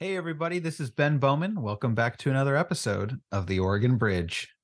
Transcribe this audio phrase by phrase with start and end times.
[0.00, 1.60] Hey, everybody, this is Ben Bowman.
[1.60, 4.54] Welcome back to another episode of the Oregon Bridge.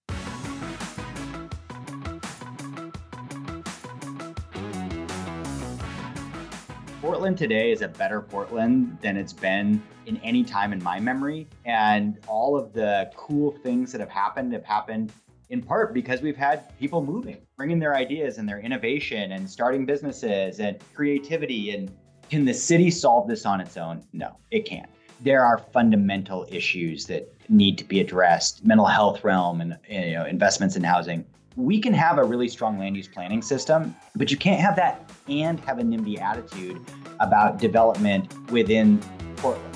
[7.01, 11.49] Portland today is a better Portland than it's been in any time in my memory.
[11.65, 15.13] And all of the cool things that have happened have happened
[15.51, 19.85] in part because we've had people moving, bringing their ideas and their innovation and starting
[19.85, 21.75] businesses and creativity.
[21.75, 21.91] And
[22.31, 24.01] can the city solve this on its own?
[24.13, 24.89] No, it can't.
[25.21, 30.25] There are fundamental issues that need to be addressed, mental health realm and you know,
[30.25, 31.25] investments in housing.
[31.57, 35.09] We can have a really strong land use planning system, but you can't have that
[35.29, 36.81] and have a NIMBY attitude
[37.21, 38.99] about development within
[39.37, 39.75] Portland.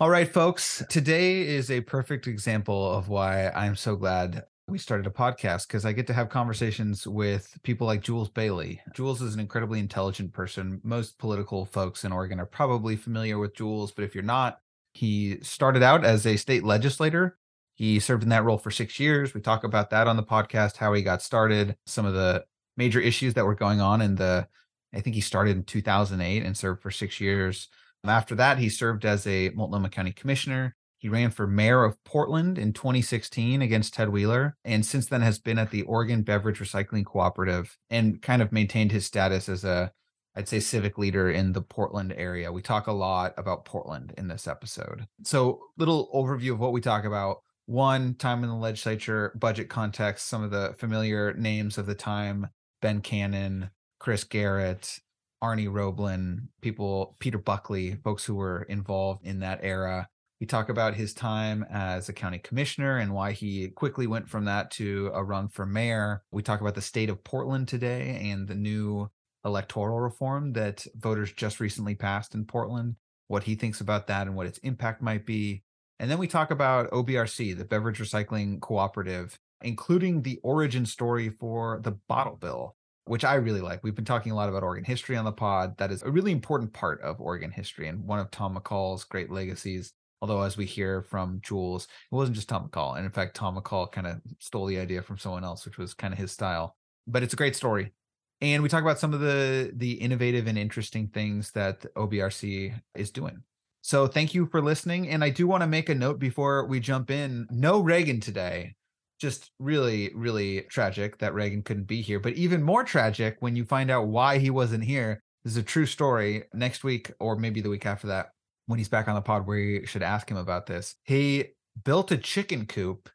[0.00, 0.82] All right, folks.
[0.88, 5.84] Today is a perfect example of why I'm so glad we started a podcast because
[5.84, 8.80] I get to have conversations with people like Jules Bailey.
[8.94, 10.80] Jules is an incredibly intelligent person.
[10.84, 14.58] Most political folks in Oregon are probably familiar with Jules, but if you're not,
[14.94, 17.38] he started out as a state legislator.
[17.74, 19.34] He served in that role for six years.
[19.34, 22.44] We talk about that on the podcast, how he got started, some of the
[22.76, 24.46] major issues that were going on in the,
[24.94, 27.68] I think he started in 2008 and served for six years.
[28.04, 30.76] After that, he served as a Multnomah County Commissioner.
[31.02, 35.40] He ran for mayor of Portland in 2016 against Ted Wheeler, and since then has
[35.40, 39.90] been at the Oregon Beverage Recycling Cooperative and kind of maintained his status as a,
[40.36, 42.52] I'd say, civic leader in the Portland area.
[42.52, 45.08] We talk a lot about Portland in this episode.
[45.24, 47.38] So, little overview of what we talk about.
[47.66, 52.46] One, time in the legislature, budget context, some of the familiar names of the time
[52.80, 55.00] Ben Cannon, Chris Garrett,
[55.42, 60.08] Arnie Roblan, people, Peter Buckley, folks who were involved in that era.
[60.42, 64.46] We talk about his time as a county commissioner and why he quickly went from
[64.46, 66.24] that to a run for mayor.
[66.32, 69.08] We talk about the state of Portland today and the new
[69.44, 72.96] electoral reform that voters just recently passed in Portland,
[73.28, 75.62] what he thinks about that and what its impact might be.
[76.00, 81.78] And then we talk about OBRC, the Beverage Recycling Cooperative, including the origin story for
[81.84, 83.84] the bottle bill, which I really like.
[83.84, 85.78] We've been talking a lot about Oregon history on the pod.
[85.78, 89.30] That is a really important part of Oregon history and one of Tom McCall's great
[89.30, 89.92] legacies.
[90.22, 92.96] Although, as we hear from Jules, it wasn't just Tom McCall.
[92.96, 95.94] And in fact, Tom McCall kind of stole the idea from someone else, which was
[95.94, 96.76] kind of his style.
[97.08, 97.92] But it's a great story.
[98.40, 103.10] And we talk about some of the the innovative and interesting things that OBRC is
[103.10, 103.42] doing.
[103.82, 105.08] So thank you for listening.
[105.08, 107.48] And I do want to make a note before we jump in.
[107.50, 108.76] No Reagan today.
[109.20, 112.20] Just really, really tragic that Reagan couldn't be here.
[112.20, 115.20] But even more tragic when you find out why he wasn't here.
[115.42, 116.44] This is a true story.
[116.54, 118.28] Next week, or maybe the week after that,
[118.66, 120.94] when he's back on the pod we should ask him about this.
[121.04, 121.46] He
[121.84, 123.08] built a chicken coop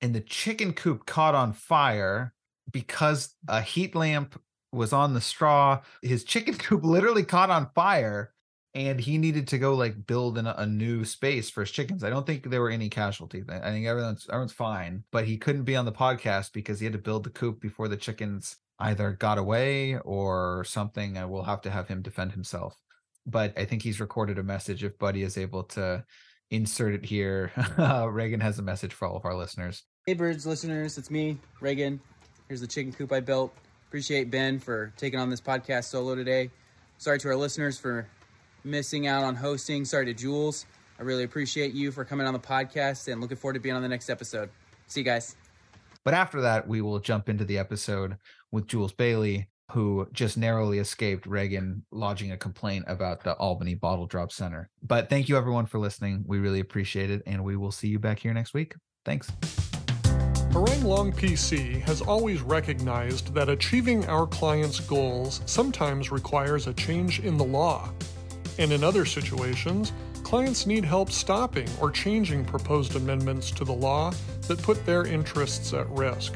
[0.00, 2.32] and the chicken coop caught on fire
[2.70, 4.40] because a heat lamp
[4.72, 5.80] was on the straw.
[6.02, 8.32] His chicken coop literally caught on fire
[8.74, 12.04] and he needed to go like build in a, new space for his chickens.
[12.04, 13.44] I don't think there were any casualties.
[13.48, 16.92] I think everyone's everyone's fine, but he couldn't be on the podcast because he had
[16.92, 21.16] to build the coop before the chickens either got away or something.
[21.16, 22.80] And we'll have to have him defend himself
[23.26, 24.84] but I think he's recorded a message.
[24.84, 26.04] If Buddy is able to
[26.50, 27.52] insert it here,
[28.10, 29.84] Reagan has a message for all of our listeners.
[30.06, 32.00] Hey, birds listeners, it's me, Reagan.
[32.48, 33.54] Here's the chicken coop I built.
[33.88, 36.50] Appreciate Ben for taking on this podcast solo today.
[36.98, 38.06] Sorry to our listeners for
[38.64, 39.84] missing out on hosting.
[39.84, 40.66] Sorry to Jules.
[40.98, 43.82] I really appreciate you for coming on the podcast and looking forward to being on
[43.82, 44.50] the next episode.
[44.86, 45.36] See you guys.
[46.04, 48.16] But after that, we will jump into the episode
[48.50, 54.06] with Jules Bailey, who just narrowly escaped Reagan lodging a complaint about the Albany Bottle
[54.06, 54.68] Drop Center.
[54.82, 56.24] But thank you everyone for listening.
[56.26, 57.22] We really appreciate it.
[57.26, 58.74] And we will see you back here next week.
[59.04, 59.30] Thanks.
[60.50, 67.20] Harrang Long PC has always recognized that achieving our clients' goals sometimes requires a change
[67.20, 67.92] in the law.
[68.58, 69.92] And in other situations,
[70.24, 74.12] clients need help stopping or changing proposed amendments to the law
[74.48, 76.34] that put their interests at risk.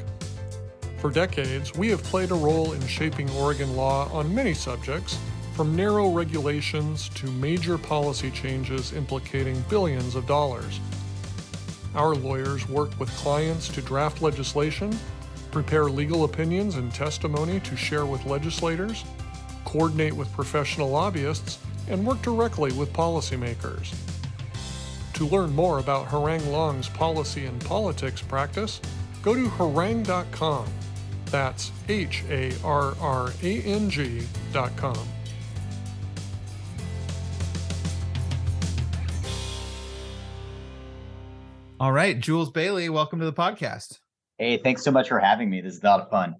[1.05, 5.19] For decades, we have played a role in shaping Oregon law on many subjects,
[5.53, 10.81] from narrow regulations to major policy changes implicating billions of dollars.
[11.95, 14.99] Our lawyers work with clients to draft legislation,
[15.51, 19.05] prepare legal opinions and testimony to share with legislators,
[19.67, 23.95] coordinate with professional lobbyists, and work directly with policymakers.
[25.13, 28.81] To learn more about Harrang Long's policy and politics practice,
[29.23, 30.65] go to harrang.com
[31.35, 34.23] that's H A R R A N G
[34.53, 34.97] dot com.
[41.81, 43.99] All right, Jules Bailey, welcome to the podcast.
[44.39, 45.61] Hey, thanks so much for having me.
[45.61, 46.37] This is a lot of fun.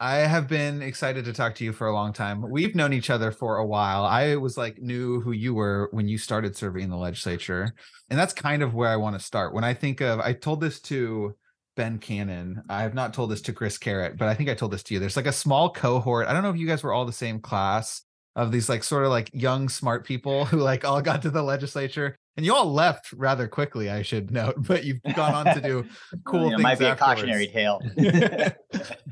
[0.00, 2.42] I have been excited to talk to you for a long time.
[2.50, 4.06] We've known each other for a while.
[4.06, 7.74] I was like knew who you were when you started serving in the legislature.
[8.08, 9.52] And that's kind of where I want to start.
[9.52, 11.34] When I think of I told this to
[11.78, 12.64] Ben Cannon.
[12.68, 14.94] I have not told this to Chris Garrett, but I think I told this to
[14.94, 15.00] you.
[15.00, 16.26] There's like a small cohort.
[16.26, 18.02] I don't know if you guys were all the same class
[18.34, 21.42] of these like sort of like young smart people who like all got to the
[21.42, 25.60] legislature and you all left rather quickly i should note but you've gone on to
[25.60, 25.84] do
[26.24, 27.22] cool you things might be afterwards.
[27.22, 27.80] a cautionary tale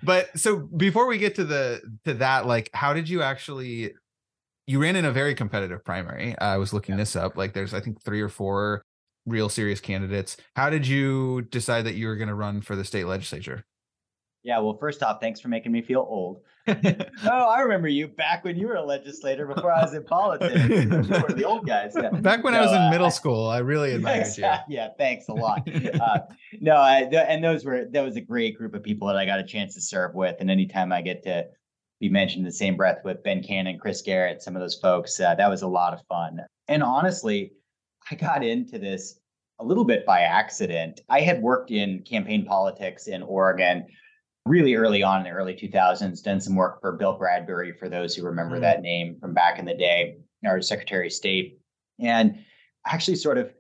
[0.05, 3.93] but so before we get to the to that like how did you actually
[4.69, 6.99] you ran in a very competitive primary i was looking yeah.
[7.01, 8.85] this up like there's i think three or four
[9.27, 12.85] real serious candidates how did you decide that you were going to run for the
[12.85, 13.65] state legislature
[14.47, 16.43] yeah, well, first off, thanks for making me feel old.
[16.69, 20.55] oh, I remember you back when you were a legislator before I was in politics.
[20.55, 21.95] you were the old guys.
[22.01, 22.11] Yeah.
[22.11, 24.45] Back when I was in uh, middle school, I really admired you.
[24.69, 25.69] Yeah, thanks a lot.
[25.69, 26.19] Uh,
[26.61, 29.27] no, I, th- and those were that was a great group of people that I
[29.27, 30.37] got a chance to serve with.
[30.39, 31.47] And anytime I get to
[31.99, 35.19] be mentioned in the same breath with Ben Cannon, Chris Garrett, some of those folks,
[35.19, 36.39] uh, that was a lot of fun.
[36.69, 37.51] And honestly,
[38.11, 39.21] I got into this
[39.59, 41.01] a little bit by accident.
[41.09, 43.87] I had worked in campaign politics in Oregon
[44.45, 48.15] really early on in the early 2000s, done some work for Bill Bradbury, for those
[48.15, 48.61] who remember mm.
[48.61, 51.59] that name from back in the day, our Secretary of State.
[51.99, 52.45] And
[52.87, 53.53] actually sort of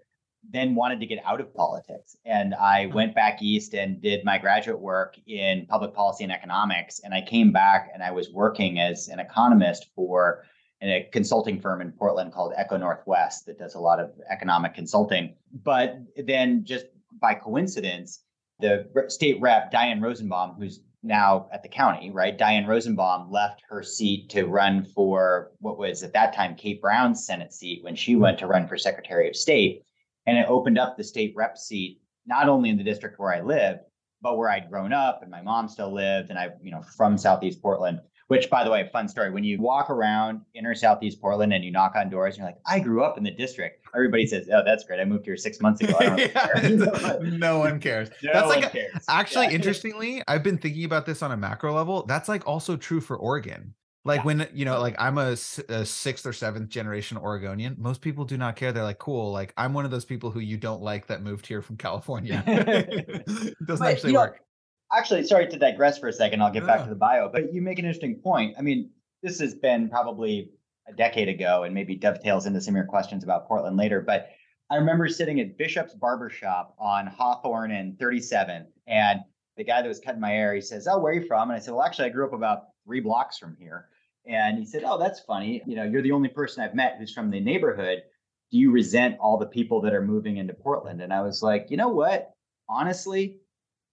[0.48, 2.16] then wanted to get out of politics.
[2.24, 7.00] And I went back east and did my graduate work in public policy and economics.
[7.00, 10.44] And I came back and I was working as an economist for
[10.88, 15.34] a consulting firm in Portland called ECONorthwest that does a lot of economic consulting.
[15.64, 16.86] But then just
[17.20, 18.22] by coincidence,
[18.60, 22.36] the state rep Diane Rosenbaum, who's now at the county, right?
[22.36, 27.24] Diane Rosenbaum left her seat to run for what was at that time Kate Brown's
[27.24, 29.82] Senate seat when she went to run for Secretary of State.
[30.26, 33.40] And it opened up the state rep seat, not only in the district where I
[33.40, 33.80] lived,
[34.20, 36.30] but where I'd grown up and my mom still lived.
[36.30, 38.00] And I, you know, from Southeast Portland.
[38.28, 39.30] Which, by the way, fun story.
[39.30, 42.58] When you walk around inner Southeast Portland and you knock on doors, and you're like,
[42.66, 44.98] "I grew up in the district." Everybody says, "Oh, that's great.
[44.98, 48.10] I moved here six months ago." yeah, no one cares.
[48.24, 49.04] No that's one like cares.
[49.08, 49.52] actually Yeah.
[49.52, 52.04] interestingly, I've been thinking about this on a macro level.
[52.06, 53.74] That's like also true for Oregon.
[54.04, 54.24] Like Yeah.
[54.24, 57.76] when you know, like I'm a sixth or seventh generation Oregonian.
[57.78, 58.72] Most people do not care.
[58.72, 59.32] They're like, cool.
[59.32, 62.42] Like I'm one of those people who you don't like that moved here from California.
[62.46, 63.26] it
[63.66, 64.40] doesn't But, actually you know, work.
[64.92, 66.42] Actually, sorry to digress for a second.
[66.42, 68.54] I'll get back to the bio, but you make an interesting point.
[68.58, 68.90] I mean,
[69.22, 70.50] this has been probably
[70.88, 74.00] a decade ago and maybe dovetails into some of your questions about Portland later.
[74.00, 74.28] But
[74.70, 78.66] I remember sitting at Bishop's Barbershop on Hawthorne and 37th.
[78.86, 79.20] And
[79.56, 81.50] the guy that was cutting my hair, he says, Oh, where are you from?
[81.50, 83.88] And I said, Well, actually, I grew up about three blocks from here.
[84.26, 85.62] And he said, Oh, that's funny.
[85.66, 88.02] You know, you're the only person I've met who's from the neighborhood.
[88.50, 91.00] Do you resent all the people that are moving into Portland?
[91.00, 92.32] And I was like, You know what?
[92.68, 93.38] Honestly,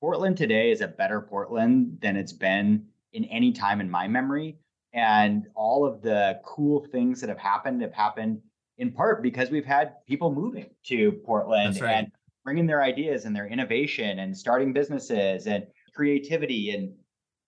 [0.03, 4.57] Portland today is a better Portland than it's been in any time in my memory.
[4.91, 8.41] And all of the cool things that have happened have happened
[8.77, 11.89] in part because we've had people moving to Portland right.
[11.89, 12.11] and
[12.44, 16.94] bringing their ideas and their innovation and starting businesses and creativity and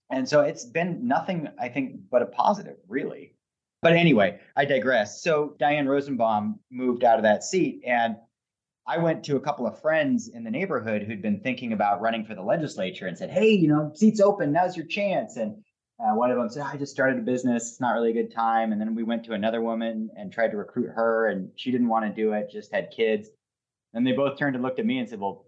[0.09, 3.33] and so it's been nothing I think but a positive really.
[3.81, 5.21] But anyway, I digress.
[5.21, 8.15] So Diane Rosenbaum moved out of that seat and
[8.87, 12.23] I went to a couple of friends in the neighborhood who'd been thinking about running
[12.23, 14.51] for the legislature and said, "Hey, you know, seats open.
[14.51, 15.63] Now's your chance." And
[15.99, 17.71] uh, one of them said, "I just started a business.
[17.71, 20.51] It's not really a good time." And then we went to another woman and tried
[20.51, 22.51] to recruit her, and she didn't want to do it.
[22.51, 23.29] Just had kids.
[23.93, 25.47] And they both turned and looked at me and said, "Well,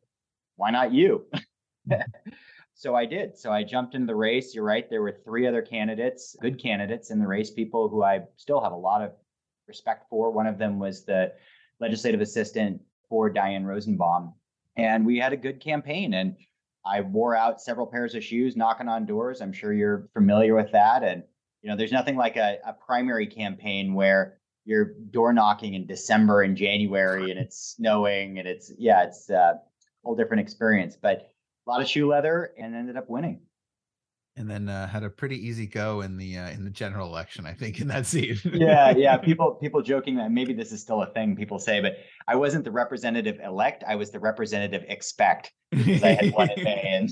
[0.56, 1.28] why not you?"
[2.74, 3.38] so I did.
[3.38, 4.56] So I jumped into the race.
[4.56, 4.90] You're right.
[4.90, 8.72] There were three other candidates, good candidates in the race, people who I still have
[8.72, 9.12] a lot of
[9.68, 10.32] respect for.
[10.32, 11.34] One of them was the
[11.80, 14.34] legislative assistant for Diane Rosenbaum.
[14.76, 16.14] And we had a good campaign.
[16.14, 16.36] And
[16.86, 19.42] I wore out several pairs of shoes knocking on doors.
[19.42, 21.04] I'm sure you're familiar with that.
[21.04, 21.24] And,
[21.62, 26.42] you know, there's nothing like a, a primary campaign where you're door knocking in December
[26.42, 29.60] and January and it's snowing and it's, yeah, it's a
[30.04, 30.98] whole different experience.
[31.02, 31.32] But
[31.66, 33.42] a lot of shoe leather and ended up winning.
[34.38, 37.46] And then uh, had a pretty easy go in the uh, in the general election,
[37.48, 38.40] I think, in that seat.
[38.46, 39.18] yeah, yeah.
[39.30, 42.64] People people joking that maybe this is still a thing people say, but I wasn't
[42.64, 43.84] the representative elect.
[43.88, 45.54] I was the representative expect.
[45.72, 47.10] because I had won in May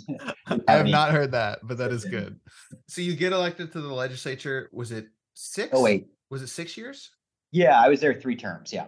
[0.48, 2.40] and I have not heard that, but that is good.
[2.88, 4.70] So you get elected to the legislature.
[4.72, 5.70] Was it six?
[5.74, 7.10] Oh wait, Was it six years?
[7.52, 8.72] yeah, I was there three terms.
[8.72, 8.86] Yeah.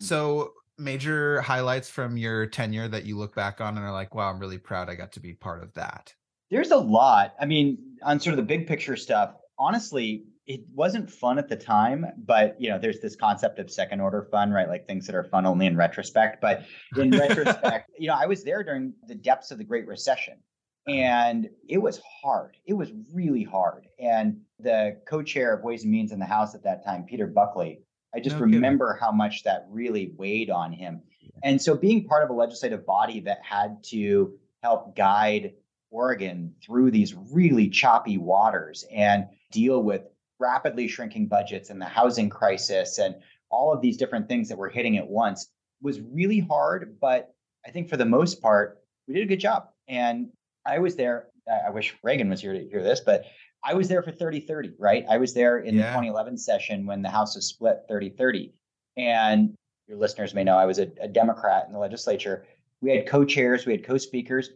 [0.00, 4.30] So major highlights from your tenure that you look back on and are like, wow,
[4.30, 6.14] I'm really proud I got to be part of that.
[6.50, 7.34] There's a lot.
[7.40, 11.56] I mean, on sort of the big picture stuff, honestly, it wasn't fun at the
[11.56, 14.66] time, but you know, there's this concept of second order fun, right?
[14.66, 16.40] Like things that are fun only in retrospect.
[16.40, 16.64] But
[16.96, 20.38] in retrospect, you know, I was there during the depths of the Great Recession.
[20.86, 22.56] And it was hard.
[22.64, 23.88] It was really hard.
[23.98, 27.26] And the co chair of Ways and Means in the House at that time, Peter
[27.26, 27.82] Buckley,
[28.14, 31.02] I just no remember how much that really weighed on him.
[31.44, 35.52] And so being part of a legislative body that had to help guide
[35.90, 40.02] Oregon through these really choppy waters and deal with
[40.38, 43.16] rapidly shrinking budgets and the housing crisis and
[43.50, 45.48] all of these different things that were hitting at once
[45.80, 46.98] was really hard.
[47.00, 47.34] But
[47.66, 49.68] I think for the most part, we did a good job.
[49.88, 50.28] And
[50.66, 51.28] I was there.
[51.66, 53.24] I wish Reagan was here to hear this, but
[53.64, 55.04] I was there for 30 30, right?
[55.08, 55.82] I was there in yeah.
[55.82, 58.52] the 2011 session when the House was split 30 30.
[58.96, 59.54] And
[59.86, 62.46] your listeners may know I was a, a Democrat in the legislature.
[62.80, 64.50] We had co chairs, we had co speakers.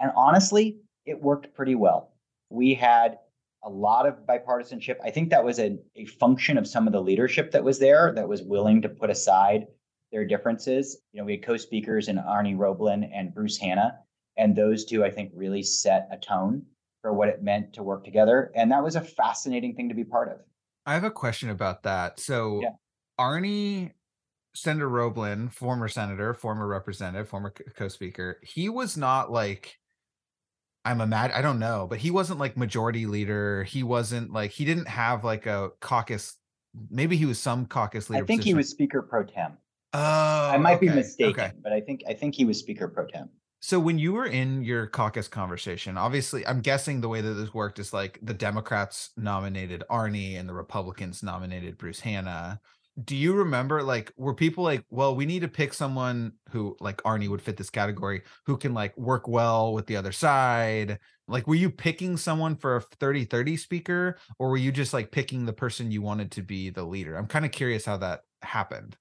[0.00, 2.12] And honestly, it worked pretty well.
[2.50, 3.18] We had
[3.64, 4.96] a lot of bipartisanship.
[5.02, 8.12] I think that was a, a function of some of the leadership that was there
[8.14, 9.66] that was willing to put aside
[10.12, 10.98] their differences.
[11.12, 13.98] You know, we had co-speakers in Arnie Roblan and Bruce Hanna,
[14.36, 16.62] and those two, I think, really set a tone
[17.02, 18.50] for what it meant to work together.
[18.54, 20.38] And that was a fascinating thing to be part of.
[20.86, 22.18] I have a question about that.
[22.18, 22.70] So yeah.
[23.20, 23.92] Arnie
[24.54, 29.77] Senator Roblan, former senator, former representative, former co-speaker, he was not like
[30.84, 33.64] I'm a mad I don't know, but he wasn't like majority leader.
[33.64, 36.36] He wasn't like he didn't have like a caucus.
[36.90, 38.24] Maybe he was some caucus leader.
[38.24, 38.50] I think position.
[38.50, 39.58] he was speaker pro tem.
[39.94, 41.52] Oh, I might okay, be mistaken, okay.
[41.62, 43.28] but I think I think he was speaker pro tem.
[43.60, 47.52] So when you were in your caucus conversation, obviously I'm guessing the way that this
[47.52, 52.60] worked is like the Democrats nominated Arnie and the Republicans nominated Bruce Hanna
[53.04, 56.96] do you remember like were people like well we need to pick someone who like
[57.02, 60.98] arnie would fit this category who can like work well with the other side?
[61.28, 65.12] Like were you picking someone for a 30 30 speaker or were you just like
[65.12, 67.16] picking the person you wanted to be the leader?
[67.16, 68.96] I'm kind of curious how that happened.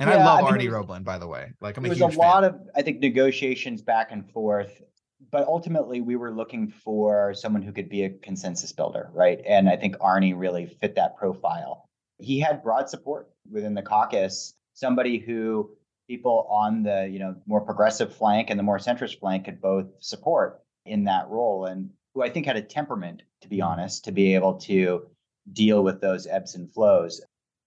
[0.00, 1.52] And yeah, i love I mean, arnie was, roblan by the way.
[1.60, 4.82] Like i'm a was a lot of i think negotiations back and forth
[5.30, 9.40] but ultimately we were looking for someone who could be a consensus builder right?
[9.46, 14.54] And i think arnie really fit that profile he had broad support within the caucus,
[14.74, 15.70] somebody who
[16.08, 19.86] people on the you know more progressive flank and the more centrist flank could both
[20.00, 24.12] support in that role and who I think had a temperament, to be honest, to
[24.12, 25.06] be able to
[25.52, 27.20] deal with those ebbs and flows.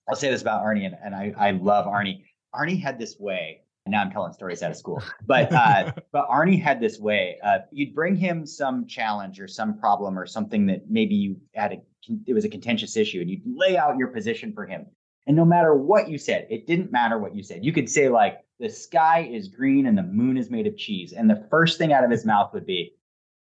[0.07, 2.23] I'll say this about Arnie, and, and I, I love Arnie.
[2.55, 3.61] Arnie had this way.
[3.89, 7.37] Now I'm telling stories out of school, but uh, but Arnie had this way.
[7.43, 11.73] Uh, you'd bring him some challenge or some problem or something that maybe you had
[11.73, 11.81] a
[12.25, 14.85] it was a contentious issue and you'd lay out your position for him.
[15.25, 17.65] And no matter what you said, it didn't matter what you said.
[17.65, 21.13] You could say like the sky is green and the moon is made of cheese.
[21.13, 22.93] And the first thing out of his mouth would be,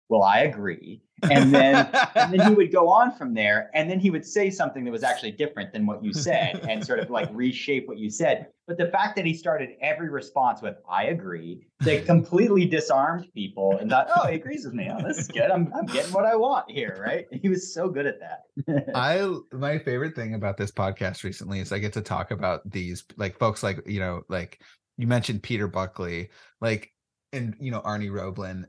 [0.07, 1.01] well, I agree.
[1.23, 3.69] And then and then he would go on from there.
[3.73, 6.85] And then he would say something that was actually different than what you said and
[6.85, 8.47] sort of like reshape what you said.
[8.67, 13.77] But the fact that he started every response with I agree, they completely disarmed people
[13.77, 14.89] and thought, oh, he agrees with me.
[14.91, 15.51] Oh, this is good.
[15.51, 17.27] I'm I'm getting what I want here, right?
[17.31, 18.91] He was so good at that.
[18.95, 23.03] I my favorite thing about this podcast recently is I get to talk about these
[23.17, 24.61] like folks like, you know, like
[24.97, 26.29] you mentioned Peter Buckley,
[26.61, 26.91] like
[27.33, 28.65] and you know Arnie Roblan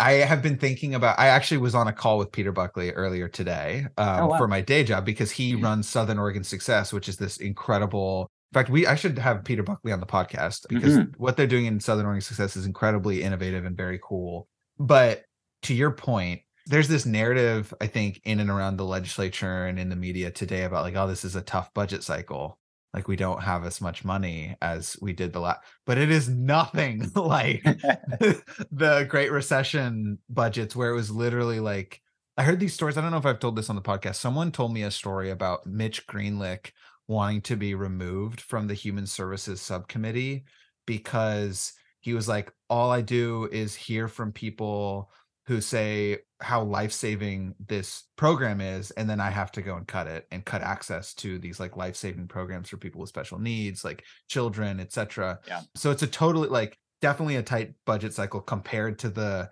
[0.00, 1.18] I have been thinking about.
[1.18, 4.38] I actually was on a call with Peter Buckley earlier today um, oh, wow.
[4.38, 5.64] for my day job because he mm-hmm.
[5.64, 8.30] runs Southern Oregon Success, which is this incredible.
[8.52, 11.20] In fact, we I should have Peter Buckley on the podcast because mm-hmm.
[11.20, 14.46] what they're doing in Southern Oregon Success is incredibly innovative and very cool.
[14.78, 15.24] But
[15.62, 19.88] to your point, there's this narrative I think in and around the legislature and in
[19.88, 22.58] the media today about like, oh, this is a tough budget cycle
[22.98, 26.28] like we don't have as much money as we did the last but it is
[26.28, 27.62] nothing like
[28.72, 32.02] the great recession budgets where it was literally like
[32.36, 34.50] i heard these stories i don't know if i've told this on the podcast someone
[34.50, 36.72] told me a story about mitch greenlick
[37.06, 40.42] wanting to be removed from the human services subcommittee
[40.84, 45.08] because he was like all i do is hear from people
[45.48, 50.06] who say how life-saving this program is and then i have to go and cut
[50.06, 54.04] it and cut access to these like life-saving programs for people with special needs like
[54.28, 55.62] children etc yeah.
[55.74, 59.50] So it's a totally like definitely a tight budget cycle compared to the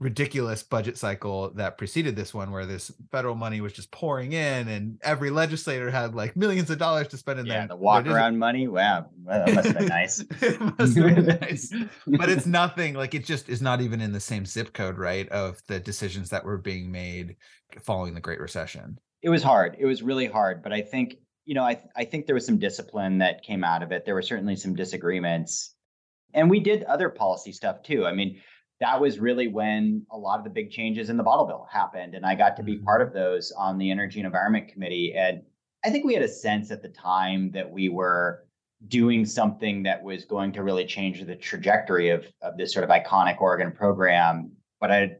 [0.00, 4.68] ridiculous budget cycle that preceded this one where this federal money was just pouring in
[4.68, 7.68] and every legislator had like millions of dollars to spend in yeah, there.
[7.68, 8.68] the walk around money.
[8.68, 9.06] Wow.
[9.26, 10.18] that must have been nice.
[10.40, 11.74] have been nice.
[12.06, 15.28] But it's nothing like it just is not even in the same zip code, right?
[15.30, 17.34] Of the decisions that were being made
[17.80, 18.98] following the Great Recession.
[19.22, 19.76] It was hard.
[19.80, 20.62] It was really hard.
[20.62, 23.82] But I think, you know, I I think there was some discipline that came out
[23.82, 24.04] of it.
[24.04, 25.74] There were certainly some disagreements.
[26.34, 28.06] And we did other policy stuff too.
[28.06, 28.40] I mean,
[28.80, 32.14] that was really when a lot of the big changes in the bottle bill happened.
[32.14, 32.84] And I got to be mm-hmm.
[32.84, 35.14] part of those on the Energy and Environment Committee.
[35.16, 35.42] And
[35.84, 38.44] I think we had a sense at the time that we were
[38.86, 42.90] doing something that was going to really change the trajectory of, of this sort of
[42.90, 44.52] iconic Oregon program.
[44.80, 45.16] But I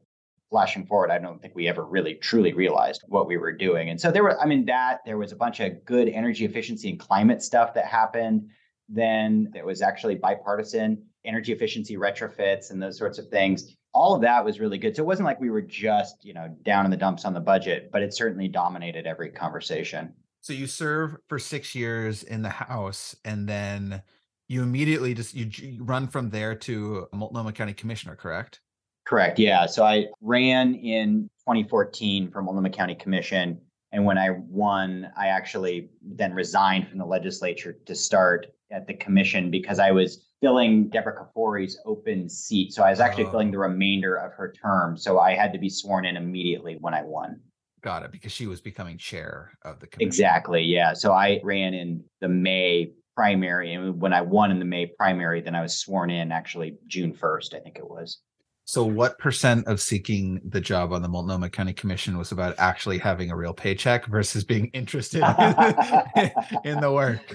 [0.50, 3.91] flashing forward, I don't think we ever really truly realized what we were doing.
[3.91, 6.91] And so there were, I mean, that there was a bunch of good energy efficiency
[6.91, 8.49] and climate stuff that happened.
[8.88, 13.76] Then it was actually bipartisan energy efficiency retrofits and those sorts of things.
[13.92, 14.97] All of that was really good.
[14.97, 17.40] So it wasn't like we were just, you know, down in the dumps on the
[17.40, 20.14] budget, but it certainly dominated every conversation.
[20.40, 24.02] So you serve for six years in the House, and then
[24.49, 28.61] you immediately just you, you run from there to Multnomah County Commissioner, correct?
[29.04, 29.38] Correct.
[29.38, 29.66] Yeah.
[29.66, 33.61] So I ran in 2014 for Multnomah County Commission.
[33.92, 38.94] And when I won, I actually then resigned from the legislature to start at the
[38.94, 42.73] commission because I was filling Deborah Kafoury's open seat.
[42.73, 43.30] So I was actually oh.
[43.30, 44.97] filling the remainder of her term.
[44.97, 47.40] So I had to be sworn in immediately when I won.
[47.83, 48.12] Got it.
[48.12, 50.09] Because she was becoming chair of the commission.
[50.09, 50.62] Exactly.
[50.62, 50.92] Yeah.
[50.95, 53.75] So I ran in the May primary.
[53.75, 57.12] And when I won in the May primary, then I was sworn in actually June
[57.12, 58.21] 1st, I think it was.
[58.68, 62.98] So, what percent of seeking the job on the Multnomah County Commission was about actually
[62.98, 66.30] having a real paycheck versus being interested in,
[66.75, 67.34] in the work?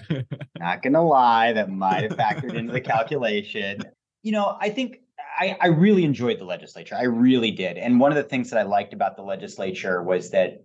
[0.59, 3.81] Not gonna lie, that might have factored into the calculation.
[4.21, 4.99] You know, I think
[5.39, 6.93] I, I really enjoyed the legislature.
[6.93, 7.79] I really did.
[7.79, 10.63] And one of the things that I liked about the legislature was that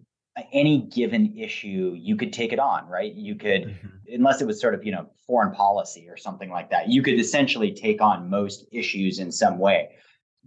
[0.52, 3.88] any given issue you could take it on right you could mm-hmm.
[4.14, 7.18] unless it was sort of you know foreign policy or something like that you could
[7.18, 9.88] essentially take on most issues in some way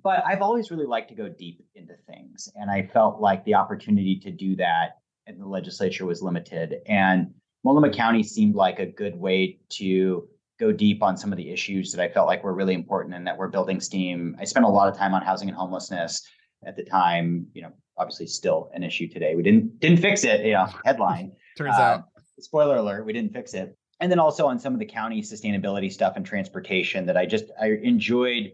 [0.03, 2.50] but I've always really liked to go deep into things.
[2.55, 6.75] And I felt like the opportunity to do that in the legislature was limited.
[6.88, 10.27] And Multnomah County seemed like a good way to
[10.60, 13.25] go deep on some of the issues that I felt like were really important and
[13.27, 14.36] that were building steam.
[14.39, 16.22] I spent a lot of time on housing and homelessness
[16.65, 19.36] at the time, you know, obviously still an issue today.
[19.36, 21.34] We didn't didn't fix it, you know, headline.
[21.58, 22.03] Turns uh, out.
[22.39, 23.75] Spoiler alert, we didn't fix it.
[24.00, 27.46] And then also on some of the county sustainability stuff and transportation that I just
[27.62, 28.51] I enjoyed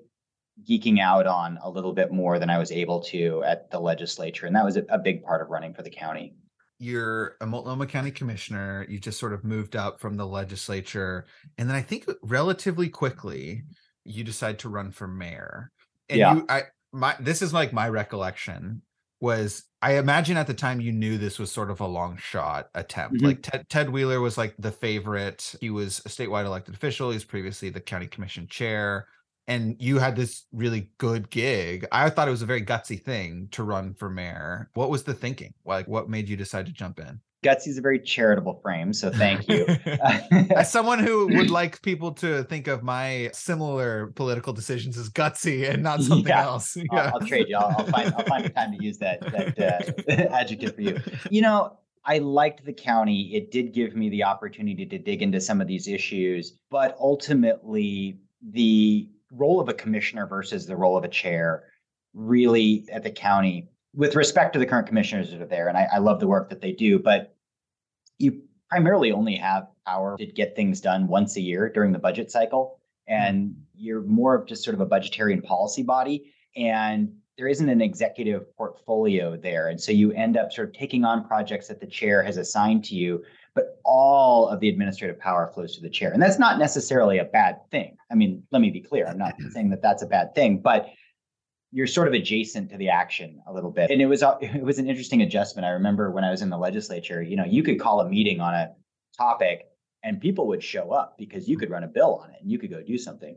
[0.67, 4.45] geeking out on a little bit more than I was able to at the legislature.
[4.45, 6.35] And that was a, big part of running for the county.
[6.79, 8.85] You're a Multnomah County commissioner.
[8.89, 11.25] You just sort of moved out from the legislature.
[11.57, 13.63] And then I think relatively quickly,
[14.03, 15.71] you decide to run for mayor.
[16.09, 16.35] And yeah.
[16.35, 18.81] you, I, my, this is like my recollection
[19.19, 22.69] was I imagine at the time you knew this was sort of a long shot
[22.75, 23.17] attempt.
[23.17, 23.25] Mm-hmm.
[23.25, 25.55] Like Ted, Ted Wheeler was like the favorite.
[25.59, 27.09] He was a statewide elected official.
[27.09, 29.07] He was previously the county commission chair
[29.47, 31.85] and you had this really good gig.
[31.91, 34.69] I thought it was a very gutsy thing to run for mayor.
[34.73, 35.53] What was the thinking?
[35.65, 37.21] Like, what made you decide to jump in?
[37.45, 39.65] Gutsy is a very charitable frame, so thank you.
[40.55, 45.69] as someone who would like people to think of my similar political decisions as gutsy
[45.69, 46.43] and not something yeah.
[46.43, 46.85] else, yeah.
[46.91, 47.55] I'll, I'll, trade you.
[47.55, 50.99] I'll, I'll, find I'll find a time to use that that uh, adjective for you.
[51.29, 53.35] You know, I liked the county.
[53.35, 58.19] It did give me the opportunity to dig into some of these issues, but ultimately
[58.41, 61.63] the role of a commissioner versus the role of a chair
[62.13, 65.87] really at the county with respect to the current commissioners that are there and I,
[65.93, 67.35] I, love the work that they do but
[68.17, 72.31] you primarily only have power to get things done once a year during the budget
[72.31, 73.13] cycle hmm.
[73.13, 77.69] and you're more of just sort of a budgetary and policy body and there isn't
[77.69, 81.79] an executive portfolio there and so you end up sort of taking on projects that
[81.79, 83.23] the chair has assigned to you
[83.57, 86.11] but all of the administrative power flows to the chair.
[86.11, 87.97] And that's not necessarily a bad thing.
[88.11, 89.07] I mean, let me be clear.
[89.07, 90.89] I'm not saying that that's a bad thing, but
[91.71, 93.89] you're sort of adjacent to the action a little bit.
[93.89, 95.65] And it was it was an interesting adjustment.
[95.65, 98.39] I remember when I was in the legislature, you know, you could call a meeting
[98.41, 98.75] on a
[99.17, 99.65] topic
[100.03, 102.59] and people would show up because you could run a bill on it and you
[102.59, 103.35] could go do something.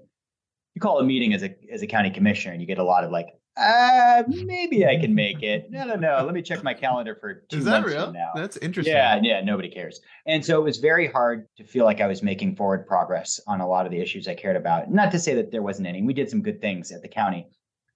[0.75, 3.05] You call a meeting as a as a county commissioner and you get a lot
[3.05, 3.29] of like,
[3.61, 5.71] uh, maybe I can make it.
[5.71, 6.23] No, no, no.
[6.25, 8.13] Let me check my calendar for two Is that months real?
[8.13, 8.31] now.
[8.35, 8.95] That's interesting.
[8.95, 9.41] Yeah, yeah.
[9.43, 10.01] Nobody cares.
[10.27, 13.61] And so it was very hard to feel like I was making forward progress on
[13.61, 14.91] a lot of the issues I cared about.
[14.91, 16.03] Not to say that there wasn't any.
[16.03, 17.49] We did some good things at the county,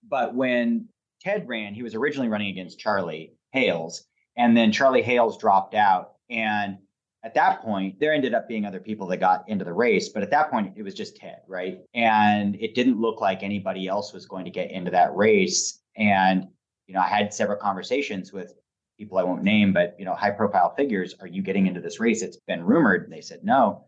[0.08, 0.88] but when
[1.22, 4.04] Ted ran, he was originally running against Charlie Hales,
[4.36, 6.78] and then Charlie Hales dropped out, and
[7.24, 10.22] at that point, there ended up being other people that got into the race, but
[10.22, 11.80] at that point, it was just Ted, right?
[11.94, 15.80] And it didn't look like anybody else was going to get into that race.
[15.96, 16.48] And,
[16.86, 18.52] you know, I had several conversations with
[18.98, 21.14] people I won't name, but, you know, high profile figures.
[21.18, 22.20] Are you getting into this race?
[22.20, 23.04] It's been rumored.
[23.04, 23.86] And they said no.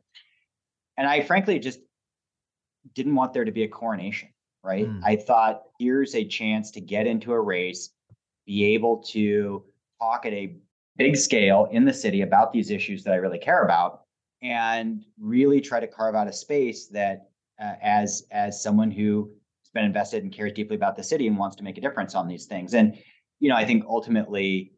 [0.96, 1.80] And I frankly just
[2.94, 4.30] didn't want there to be a coronation,
[4.64, 4.88] right?
[4.88, 5.02] Mm.
[5.04, 7.90] I thought here's a chance to get into a race,
[8.46, 9.62] be able to
[10.00, 10.56] talk at a
[10.96, 14.02] big scale in the city about these issues that I really care about
[14.42, 17.30] and really try to carve out a space that
[17.60, 19.30] uh, as as someone who
[19.62, 22.14] has been invested and cares deeply about the city and wants to make a difference
[22.14, 22.98] on these things and
[23.40, 24.72] you know I think ultimately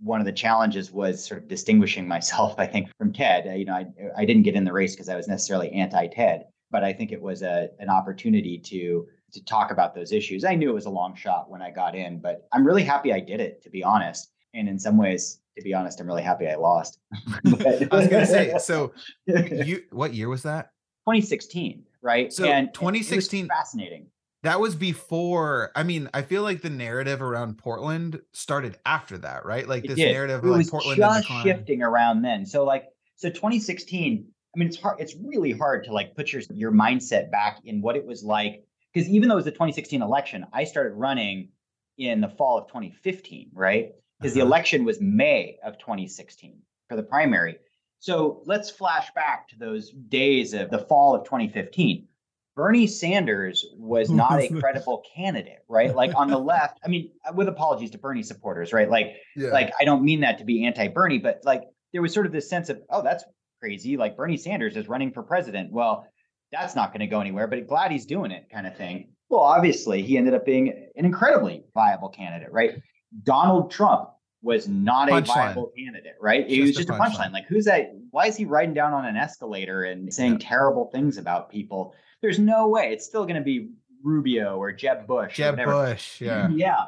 [0.00, 3.74] one of the challenges was sort of distinguishing myself I think from Ted you know
[3.74, 6.92] I I didn't get in the race because I was necessarily anti Ted but I
[6.92, 10.44] think it was a an opportunity to to talk about those issues.
[10.44, 13.12] I knew it was a long shot when I got in, but I'm really happy
[13.12, 14.30] I did it, to be honest.
[14.54, 16.98] And in some ways, to be honest, I'm really happy I lost.
[17.46, 18.92] I was gonna say, so
[19.26, 20.70] you what year was that?
[21.06, 22.32] 2016, right?
[22.32, 24.06] So and 2016 fascinating.
[24.42, 25.72] That was before.
[25.74, 29.66] I mean, I feel like the narrative around Portland started after that, right?
[29.66, 32.46] Like this narrative it of like Portland just shifting around then.
[32.46, 32.84] So like,
[33.16, 34.26] so 2016.
[34.54, 35.00] I mean, it's hard.
[35.00, 38.66] It's really hard to like put your your mindset back in what it was like
[38.96, 41.50] because even though it was the 2016 election, I started running
[41.98, 43.92] in the fall of 2015, right?
[44.18, 44.40] Because uh-huh.
[44.40, 47.58] the election was May of 2016 for the primary.
[47.98, 52.06] So let's flash back to those days of the fall of 2015.
[52.54, 55.94] Bernie Sanders was not a credible candidate, right?
[55.94, 58.90] Like on the left, I mean, with apologies to Bernie supporters, right?
[58.90, 59.50] Like, yeah.
[59.50, 62.48] like I don't mean that to be anti-Bernie, but like there was sort of this
[62.48, 63.24] sense of, oh, that's
[63.60, 63.96] crazy.
[63.96, 65.72] Like Bernie Sanders is running for president.
[65.72, 66.06] Well,
[66.52, 69.08] that's not going to go anywhere, but glad he's doing it kind of thing.
[69.28, 72.80] Well, obviously, he ended up being an incredibly viable candidate, right?
[73.22, 74.10] Donald Trump
[74.42, 75.86] was not punch a viable line.
[75.86, 76.48] candidate, right?
[76.48, 77.16] He was just a punchline.
[77.16, 77.92] Punch like, who's that?
[78.10, 80.48] Why is he riding down on an escalator and saying yeah.
[80.48, 81.94] terrible things about people?
[82.22, 82.92] There's no way.
[82.92, 83.70] It's still going to be
[84.02, 85.36] Rubio or Jeb Bush.
[85.36, 86.48] Jeb Bush, yeah.
[86.48, 86.84] Yeah.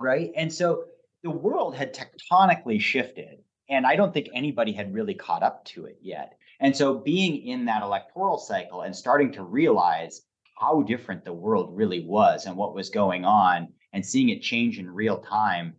[0.00, 0.32] Right.
[0.36, 0.84] And so
[1.22, 3.38] the world had tectonically shifted.
[3.68, 6.38] And I don't think anybody had really caught up to it yet.
[6.60, 10.22] And so being in that electoral cycle and starting to realize
[10.56, 14.78] how different the world really was and what was going on and seeing it change
[14.78, 15.74] in real time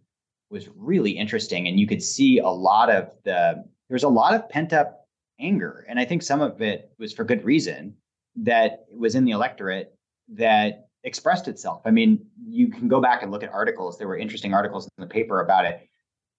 [0.49, 1.67] was really interesting.
[1.67, 5.08] And you could see a lot of the, there's a lot of pent up
[5.39, 5.86] anger.
[5.88, 7.93] And I think some of it was for good reason
[8.38, 9.95] that was in the electorate
[10.30, 11.84] that expressed itself.
[11.86, 13.97] I mean, you can go back and look at articles.
[13.97, 15.88] There were interesting articles in the paper about it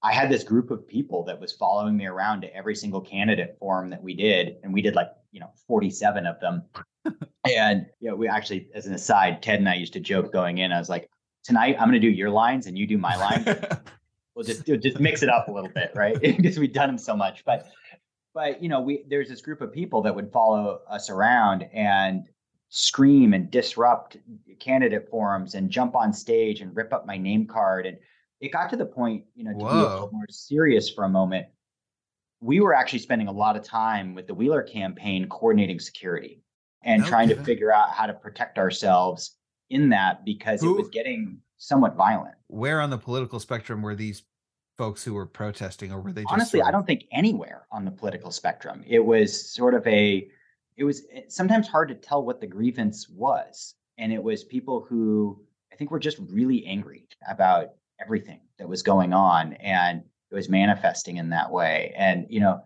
[0.03, 3.57] I had this group of people that was following me around to every single candidate
[3.59, 6.63] forum that we did, and we did like you know 47 of them.
[7.57, 10.59] and you know, we actually, as an aside, Ted and I used to joke going
[10.59, 10.71] in.
[10.71, 11.09] I was like,
[11.47, 13.47] tonight I'm going to do your lines and you do my lines.
[14.35, 16.21] we'll just just mix it up a little bit, right?
[16.21, 17.45] because we've done them so much.
[17.45, 17.69] But
[18.35, 22.25] but you know, we there's this group of people that would follow us around and
[22.69, 24.17] scream and disrupt
[24.59, 27.97] candidate forums and jump on stage and rip up my name card and
[28.41, 29.73] it got to the point, you know, to Whoa.
[29.73, 31.47] be a little more serious for a moment.
[32.43, 36.43] We were actually spending a lot of time with the Wheeler campaign coordinating security
[36.83, 37.09] and okay.
[37.09, 39.36] trying to figure out how to protect ourselves
[39.71, 42.35] in that because Who, it was getting somewhat violent.
[42.49, 44.23] Where on the political spectrum were these
[44.77, 46.67] folks who were protesting or were they honestly of...
[46.67, 48.85] i don't think anywhere on the political spectrum.
[48.87, 50.29] It was sort of a
[50.77, 53.75] it was eh, sometimes hard to tell what the grievance was.
[53.99, 58.83] And it was people who i think were just really angry about everything that was
[58.83, 61.95] going on and it was manifesting in that way.
[61.97, 62.63] And you know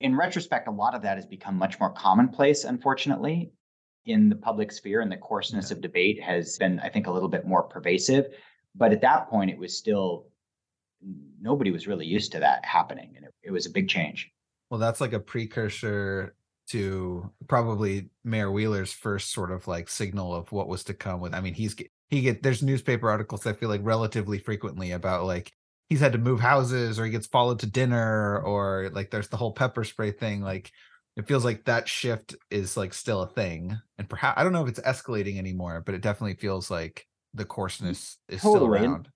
[0.00, 3.50] in retrospect a lot of that has become much more commonplace unfortunately
[4.08, 7.28] in the public sphere and the coarseness of debate has been i think a little
[7.28, 8.26] bit more pervasive.
[8.74, 10.26] But at that point it was still
[11.40, 14.30] nobody was really used to that happening and it, it was a big change.
[14.70, 16.34] Well that's like a precursor
[16.68, 21.32] to probably mayor wheeler's first sort of like signal of what was to come with
[21.34, 21.74] i mean he's
[22.10, 25.52] he get there's newspaper articles I feel like relatively frequently about like
[25.88, 29.36] he's had to move houses or he gets followed to dinner or like there's the
[29.36, 30.72] whole pepper spray thing like
[31.18, 34.62] it feels like that shift is like still a thing and perhaps i don't know
[34.62, 38.78] if it's escalating anymore but it definitely feels like the coarseness is totally.
[38.78, 39.08] still around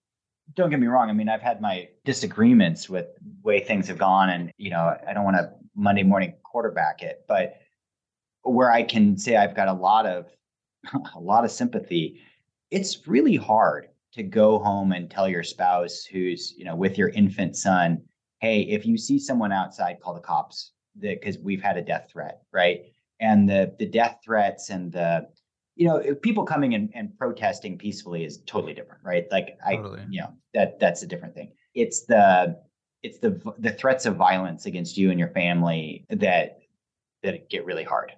[0.54, 3.06] don't get me wrong i mean i've had my disagreements with
[3.42, 7.24] way things have gone and you know i don't want to monday morning quarterback it
[7.28, 7.54] but
[8.42, 10.26] where i can say i've got a lot of
[11.14, 12.20] a lot of sympathy
[12.70, 17.08] it's really hard to go home and tell your spouse who's you know with your
[17.10, 18.02] infant son
[18.40, 22.42] hey if you see someone outside call the cops because we've had a death threat
[22.52, 22.85] right?
[23.20, 25.28] And the the death threats and the
[25.74, 29.26] you know people coming and, and protesting peacefully is totally different right?
[29.31, 30.00] Like totally.
[30.00, 31.52] i you know that that's a different thing.
[31.74, 32.59] It's the
[33.02, 36.59] it's the the threats of violence against you and your family that
[37.22, 38.12] that get really hard.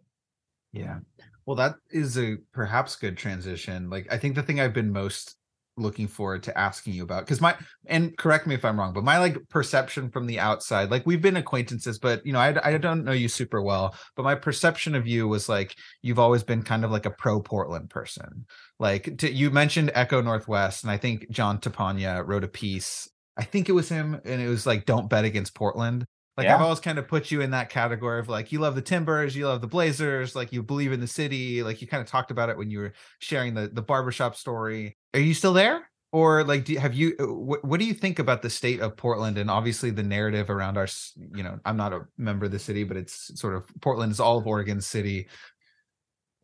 [0.73, 0.99] Yeah.
[1.47, 3.91] Well, that is a perhaps good transition.
[3.91, 5.37] Like, I think the thing I've been most
[5.77, 7.55] looking forward to asking you about because my
[7.87, 11.23] and correct me if i'm wrong but my like perception from the outside like we've
[11.23, 14.95] been acquaintances but you know I, I don't know you super well but my perception
[14.95, 18.47] of you was like you've always been kind of like a pro portland person.
[18.79, 23.69] Like to, you mentioned ECONorthwest and i think John Tapogna wrote a piece i think
[23.69, 26.57] it was him and it was like don't bet against portland like yeah.
[26.57, 29.37] I've always kind of put you in that category of like you love the Timbers,
[29.37, 31.63] you love the Blazers, like you believe in the city.
[31.63, 34.97] Like you kind of talked about it when you were sharing the the barbershop story.
[35.15, 35.89] Are you still there?
[36.11, 38.97] Or like do, have you uh, what, what do you think about the state of
[38.97, 42.59] Portland and obviously the narrative around our you know, I'm not a member of the
[42.59, 45.29] city, but it's sort of Portland is all of Oregon city.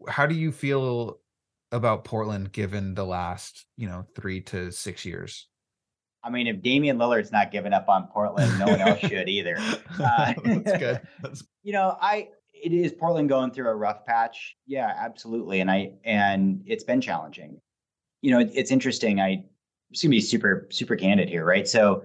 [0.08, 1.18] How do you feel
[1.72, 5.48] about Portland given the last, you know, three to six years?
[6.22, 9.56] I mean, if Damian Lillard's not giving up on Portland, no one else should either.
[10.00, 11.00] Uh, That's good.
[11.22, 11.44] That's...
[11.62, 14.56] You know, I it is Portland going through a rough patch.
[14.66, 17.60] Yeah, absolutely, and I and it's been challenging.
[18.22, 19.20] You know, it, it's interesting.
[19.20, 19.44] I
[19.92, 21.68] just gonna be super super candid here, right?
[21.68, 22.04] So,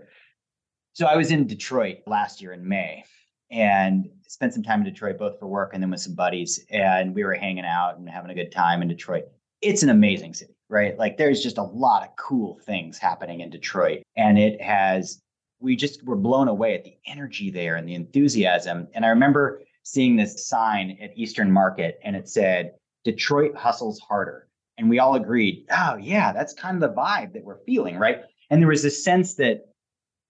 [0.94, 3.06] so I was in Detroit last year in May,
[3.50, 7.16] and spent some time in Detroit, both for work and then with some buddies, and
[7.16, 9.26] we were hanging out and having a good time in Detroit.
[9.62, 10.98] It's an amazing city right?
[10.98, 14.04] Like there's just a lot of cool things happening in Detroit.
[14.18, 15.22] And it has,
[15.60, 18.88] we just were blown away at the energy there and the enthusiasm.
[18.94, 22.74] And I remember seeing this sign at Eastern Market and it said,
[23.04, 24.48] Detroit hustles harder.
[24.78, 28.24] And we all agreed, oh, yeah, that's kind of the vibe that we're feeling, right?
[28.50, 29.66] And there was this sense that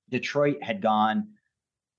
[0.09, 1.29] Detroit had gone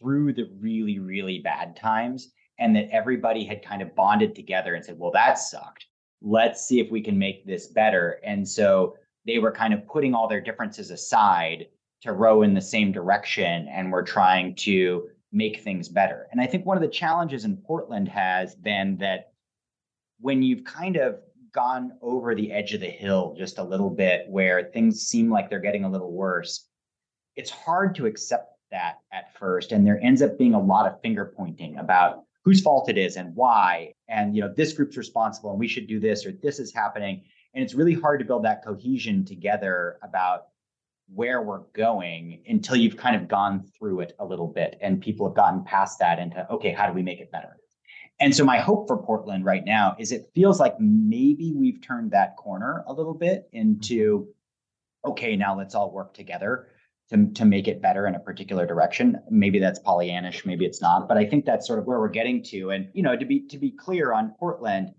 [0.01, 4.85] through the really, really bad times and that everybody had kind of bonded together and
[4.85, 5.87] said, well, that sucked
[6.22, 8.20] let's see if we can make this better.
[8.24, 11.66] And so they were kind of putting all their differences aside
[12.02, 16.29] to row in the same direction and we're trying to make things better.
[16.31, 19.33] And I think one of the challenges in Portland has been that
[20.20, 21.16] when you've kind of
[21.52, 25.48] gone over the edge of the hill just a little bit where things seem like
[25.48, 26.68] they're getting a little worse,
[27.35, 29.72] it's hard to accept that at first.
[29.72, 33.16] And there ends up being a lot of finger pointing about whose fault it is
[33.16, 36.61] and why and you know this group's responsible and we should do this or this
[36.61, 37.20] is happening.
[37.52, 40.46] And it's really hard to build that cohesion together about
[41.12, 45.26] where we're going until you've kind of gone through it a little bit and people
[45.26, 47.56] have gotten past that into okay how do we make it better?
[48.20, 52.12] And so my hope for portland right now is it feels like maybe we've turned
[52.12, 54.28] that corner a little bit into
[55.04, 56.68] okay now let's all work together
[57.10, 59.18] to, to make it better in a particular direction.
[59.30, 62.42] Maybe that's Pollyannish, maybe it's not, but I think that's sort of where we're getting
[62.44, 62.70] to.
[62.70, 64.92] And you know, to be to be clear on Portland,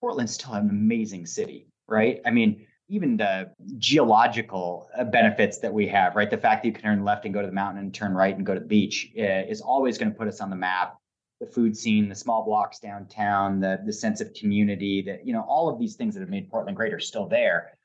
[0.00, 2.20] Portland's still an amazing city, right?
[2.24, 6.30] I mean, even the geological uh, benefits that we have, right?
[6.30, 8.34] The fact that you can turn left and go to the mountain and turn right
[8.34, 10.96] and go to the beach uh, is always going to put us on the map.
[11.40, 15.42] The food scene, the small blocks downtown, the the sense of community, that you know,
[15.42, 17.77] all of these things that have made Portland great are still there.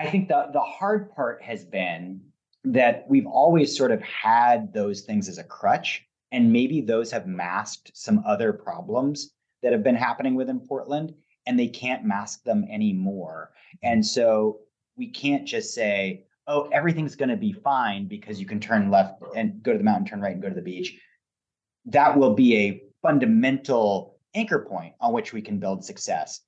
[0.00, 2.22] I think the the hard part has been
[2.64, 7.26] that we've always sort of had those things as a crutch, and maybe those have
[7.26, 11.14] masked some other problems that have been happening within Portland,
[11.46, 13.52] and they can't mask them anymore.
[13.82, 14.60] And so
[14.96, 19.22] we can't just say, "Oh, everything's going to be fine because you can turn left
[19.36, 20.98] and go to the mountain, turn right, and go to the beach."
[21.84, 26.40] That will be a fundamental anchor point on which we can build success.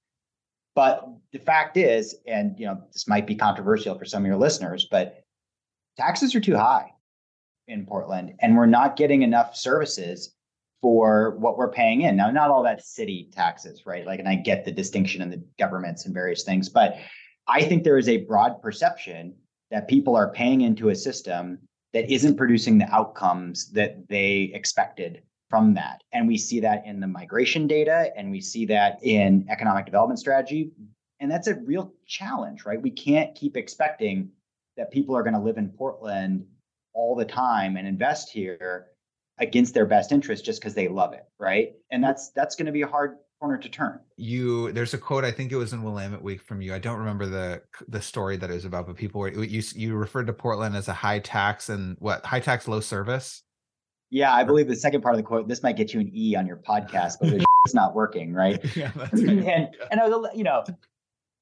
[0.74, 4.38] But the fact is, and you know, this might be controversial for some of your
[4.38, 5.22] listeners, but
[5.96, 6.92] taxes are too high
[7.68, 10.34] in Portland, and we're not getting enough services
[10.80, 12.16] for what we're paying in.
[12.16, 14.04] Now, not all that city taxes, right?
[14.04, 16.96] Like, and I get the distinction in the governments and various things, but
[17.46, 19.34] I think there is a broad perception
[19.70, 21.58] that people are paying into a system
[21.92, 25.22] that isn't producing the outcomes that they expected
[25.52, 26.02] from that.
[26.14, 30.18] And we see that in the migration data and we see that in economic development
[30.18, 30.70] strategy.
[31.20, 32.80] And that's a real challenge, right?
[32.80, 34.30] We can't keep expecting
[34.78, 36.46] that people are going to live in Portland
[36.94, 38.86] all the time and invest here
[39.36, 41.72] against their best interest just because they love it, right?
[41.90, 44.00] And that's that's going to be a hard corner to turn.
[44.16, 46.72] You there's a quote I think it was in Willamette Week from you.
[46.72, 50.28] I don't remember the the story that is about, but people were you you referred
[50.28, 53.42] to Portland as a high tax and what high tax low service.
[54.12, 55.48] Yeah, I believe the second part of the quote.
[55.48, 57.32] This might get you an E on your podcast, but
[57.64, 58.62] it's not working, right?
[58.76, 59.38] Yeah, that's right.
[59.38, 60.64] and and I was, you know,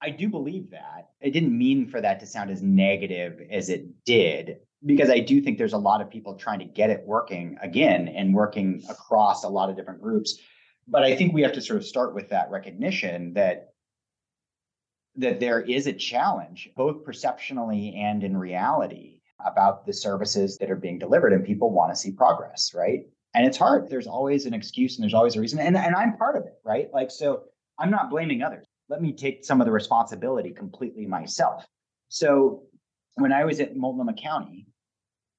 [0.01, 1.11] I do believe that.
[1.21, 5.41] It didn't mean for that to sound as negative as it did, because I do
[5.43, 9.43] think there's a lot of people trying to get it working again and working across
[9.43, 10.39] a lot of different groups.
[10.87, 13.73] But I think we have to sort of start with that recognition that
[15.17, 20.77] that there is a challenge, both perceptionally and in reality, about the services that are
[20.77, 23.07] being delivered and people want to see progress, right?
[23.35, 23.89] And it's hard.
[23.89, 25.59] There's always an excuse and there's always a reason.
[25.59, 26.89] And, and I'm part of it, right?
[26.93, 27.45] Like, so
[27.79, 28.67] I'm not blaming others.
[28.89, 31.65] Let me take some of the responsibility completely myself.
[32.09, 32.65] So
[33.15, 34.67] when I was at Multnomah County,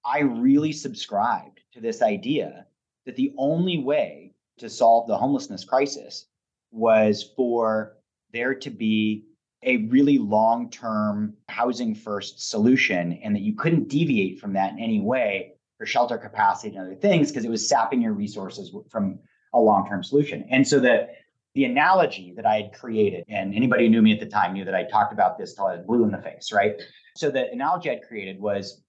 [0.06, 2.66] I really subscribed to this idea
[3.06, 6.28] that the only way to solve the homelessness crisis
[6.72, 7.98] was for
[8.32, 9.26] there to be
[9.64, 14.80] a really long term housing first solution and that you couldn't deviate from that in
[14.80, 19.20] any way for shelter capacity and other things because it was sapping your resources from
[19.54, 20.48] a long term solution.
[20.50, 21.10] And so the
[21.54, 24.64] the analogy that I had created, and anybody who knew me at the time knew
[24.64, 26.82] that I talked about this till I was blue in the face, right?
[27.18, 28.82] So the analogy I'd created was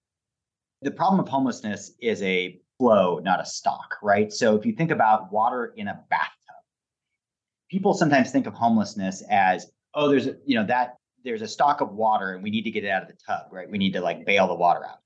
[0.80, 4.32] the problem of homelessness is a flow, not a stock, right?
[4.32, 6.54] So if you think about water in a bathtub,
[7.68, 11.80] people sometimes think of homelessness as oh, there's a, you know, that there's a stock
[11.80, 13.70] of water and we need to get it out of the tub, right?
[13.70, 14.98] We need to like bail the water out.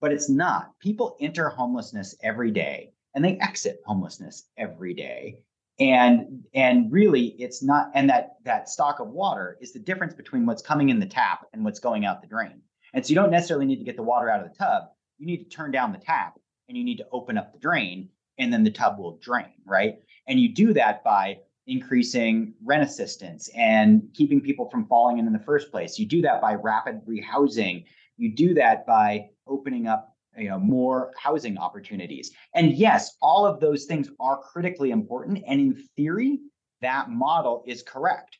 [0.00, 0.78] But it's not.
[0.80, 5.40] People enter homelessness every day and they exit homelessness every day.
[5.80, 10.46] And and really it's not and that that stock of water is the difference between
[10.46, 12.60] what's coming in the tap and what's going out the drain.
[12.92, 14.84] And so you don't necessarily need to get the water out of the tub.
[15.18, 18.08] You need to turn down the tap and you need to open up the drain
[18.38, 19.96] and then the tub will drain, right?
[20.28, 25.32] And you do that by increasing rent assistance and keeping people from falling in in
[25.32, 25.98] the first place.
[25.98, 27.84] You do that by rapid rehousing.
[28.16, 32.32] You do that by opening up you know more housing opportunities.
[32.54, 36.40] And yes, all of those things are critically important and in theory
[36.80, 38.38] that model is correct.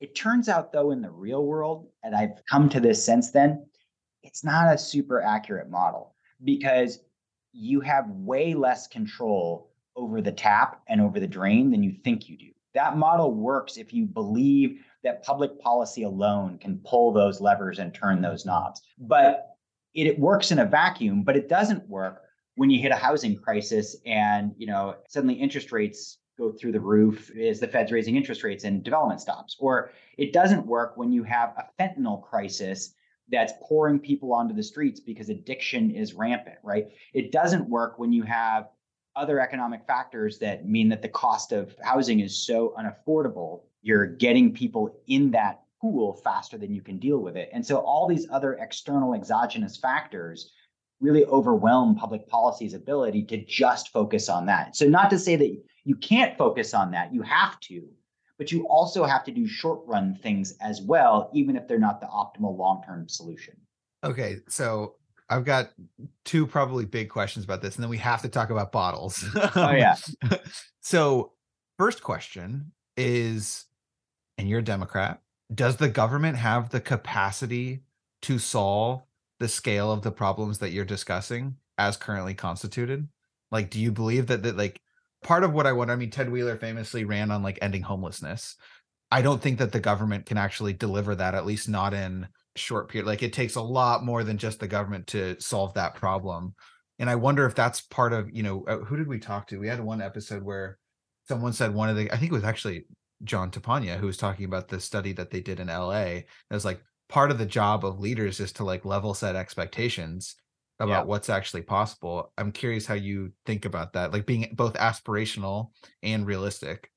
[0.00, 3.66] It turns out though in the real world and I've come to this since then,
[4.22, 6.98] it's not a super accurate model because
[7.52, 12.28] you have way less control over the tap and over the drain than you think
[12.28, 12.50] you do.
[12.74, 17.94] That model works if you believe that public policy alone can pull those levers and
[17.94, 18.82] turn those knobs.
[18.98, 19.56] But
[19.94, 22.22] it, it works in a vacuum, but it doesn't work
[22.56, 26.80] when you hit a housing crisis and you know suddenly interest rates go through the
[26.80, 29.56] roof is the Fed's raising interest rates and development stops.
[29.60, 32.94] Or it doesn't work when you have a fentanyl crisis
[33.30, 36.88] that's pouring people onto the streets because addiction is rampant, right?
[37.14, 38.68] It doesn't work when you have
[39.16, 43.62] other economic factors that mean that the cost of housing is so unaffordable.
[43.82, 47.50] You're getting people in that pool faster than you can deal with it.
[47.52, 50.50] And so all these other external exogenous factors
[51.00, 54.74] really overwhelm public policy's ability to just focus on that.
[54.74, 57.86] So not to say that you can't focus on that, you have to,
[58.38, 62.00] but you also have to do short run things as well, even if they're not
[62.00, 63.54] the optimal long term solution.
[64.02, 64.96] Okay, so
[65.28, 65.70] I've got
[66.24, 69.24] two probably big questions about this, and then we have to talk about bottles.
[69.56, 69.96] oh yeah.
[70.22, 70.38] Um,
[70.80, 71.32] so
[71.78, 73.64] first question is,
[74.36, 75.20] and you're a Democrat,
[75.54, 77.84] does the government have the capacity
[78.22, 79.02] to solve
[79.40, 83.08] the scale of the problems that you're discussing as currently constituted?
[83.50, 84.80] Like, do you believe that that like
[85.24, 85.90] part of what I want.
[85.90, 88.56] I mean, Ted Wheeler famously ran on like ending homelessness.
[89.14, 92.88] I don't think that the government can actually deliver that, at least not in short
[92.88, 93.06] period.
[93.06, 96.56] Like it takes a lot more than just the government to solve that problem.
[96.98, 99.60] And I wonder if that's part of, you know, uh, who did we talk to?
[99.60, 100.78] We had one episode where
[101.28, 102.86] someone said one of the, I think it was actually
[103.22, 106.00] John Tapogna who was talking about the study that they did in LA.
[106.00, 110.34] It was like part of the job of leaders is to like level set expectations
[110.80, 111.02] about yeah.
[111.04, 112.32] what's actually possible.
[112.36, 115.70] I'm curious how you think about that, like being both aspirational
[116.02, 116.90] and realistic.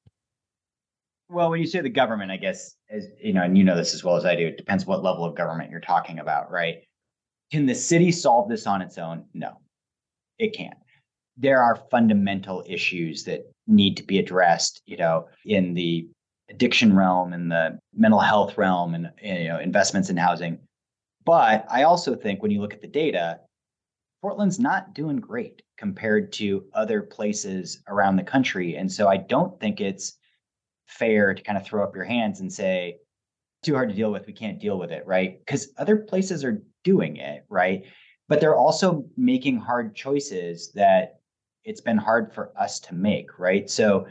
[1.30, 3.94] Well, when you say the government, I guess, as you know, and you know this
[3.94, 6.84] as well as I do, it depends what level of government you're talking about, right?
[7.52, 9.26] Can the city solve this on its own?
[9.34, 9.60] No,
[10.40, 10.78] it can't.
[11.36, 16.08] There are fundamental issues that need to be addressed, you know, in the
[16.50, 20.60] addiction realm, in the mental health realm, and you know, investments in housing.
[21.26, 23.42] But I also think when you look at the data,
[24.22, 28.76] Portland's not doing great compared to other places around the country.
[28.78, 30.17] And so I don't think it's
[30.88, 32.98] fair to kind of throw up your hands and say,
[33.64, 35.40] too hard to deal with, we can't deal with it, right?
[35.40, 37.84] Because other places are doing it, right?
[38.28, 41.20] But they're also making hard choices that
[41.64, 43.70] it's been hard for us to make, right?
[43.70, 44.08] So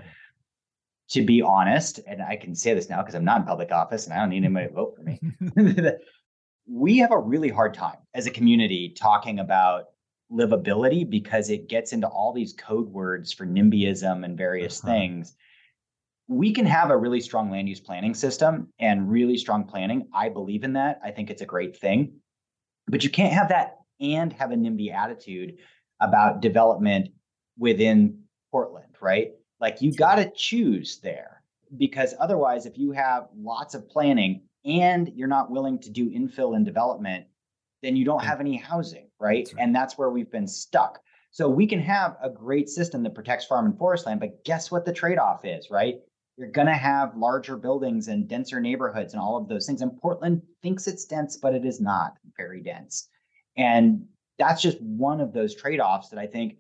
[1.11, 4.05] to be honest, and I can say this now because I'm not in public office
[4.05, 5.21] and I don't need anybody to vote for me.
[6.69, 9.85] we have a really hard time as a community talking about
[10.33, 14.93] livability because it gets into all these code words for NIMBYism and various uh-huh.
[14.93, 15.37] things.
[16.29, 20.09] We can have a really strong land use planning system and really strong planning.
[20.13, 21.01] I believe in that.
[21.05, 22.15] I think it's a great thing.
[22.89, 25.59] But you can't have that and have a NIMBY attitude
[26.01, 27.09] about development
[27.59, 29.33] within Portland, right?
[29.61, 31.43] Like you got to choose there
[31.77, 36.57] because otherwise, if you have lots of planning and you're not willing to do infill
[36.57, 37.27] and development,
[37.83, 39.49] then you don't have any housing, right?
[39.53, 39.63] right?
[39.63, 41.01] And that's where we've been stuck.
[41.31, 44.71] So we can have a great system that protects farm and forest land, but guess
[44.71, 45.97] what the trade-off is, right?
[46.37, 49.81] You're going to have larger buildings and denser neighborhoods and all of those things.
[49.81, 53.09] And Portland thinks it's dense, but it is not very dense.
[53.57, 54.05] And
[54.39, 56.57] that's just one of those trade-offs that I think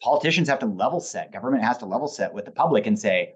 [0.00, 3.34] politicians have to level set, government has to level set with the public and say,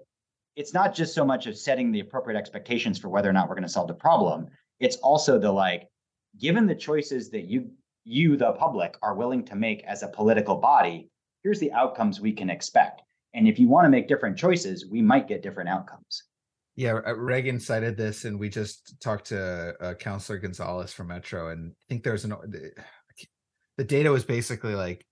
[0.55, 3.55] it's not just so much of setting the appropriate expectations for whether or not we're
[3.55, 4.47] going to solve the problem.
[4.79, 5.89] It's also the like,
[6.39, 7.71] given the choices that you
[8.05, 11.09] you the public are willing to make as a political body
[11.43, 13.01] here's the outcomes we can expect
[13.35, 16.23] and if you want to make different choices we might get different outcomes
[16.75, 21.49] yeah uh, reagan cited this and we just talked to uh, councillor gonzalez from metro
[21.49, 22.33] and i think there's an
[23.77, 25.05] the data was basically like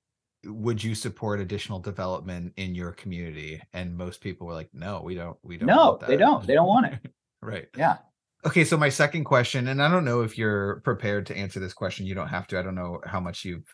[0.45, 5.15] would you support additional development in your community and most people were like no we
[5.15, 6.99] don't we don't no they don't they don't want it
[7.43, 7.67] Right.
[7.77, 7.97] Yeah.
[8.45, 11.73] Okay, so my second question, and I don't know if you're prepared to answer this
[11.73, 12.05] question.
[12.05, 12.59] You don't have to.
[12.59, 13.73] I don't know how much you've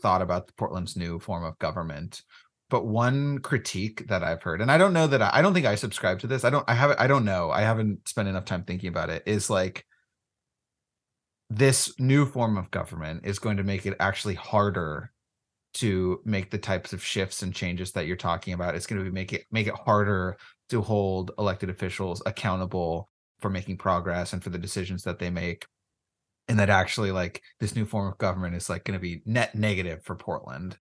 [0.00, 2.22] thought about Portland's new form of government,
[2.70, 5.66] but one critique that I've heard, and I don't know that I, I don't think
[5.66, 6.44] I subscribe to this.
[6.44, 6.64] I don't.
[6.68, 7.00] I haven't.
[7.00, 7.50] I don't know.
[7.50, 9.22] I haven't spent enough time thinking about it.
[9.26, 9.84] Is like
[11.50, 15.12] this new form of government is going to make it actually harder
[15.74, 18.74] to make the types of shifts and changes that you're talking about.
[18.74, 20.38] It's going to be make it make it harder
[20.70, 23.10] to hold elected officials accountable
[23.40, 25.66] for making progress and for the decisions that they make
[26.50, 29.54] and that actually like this new form of government is like going to be net
[29.54, 30.76] negative for portland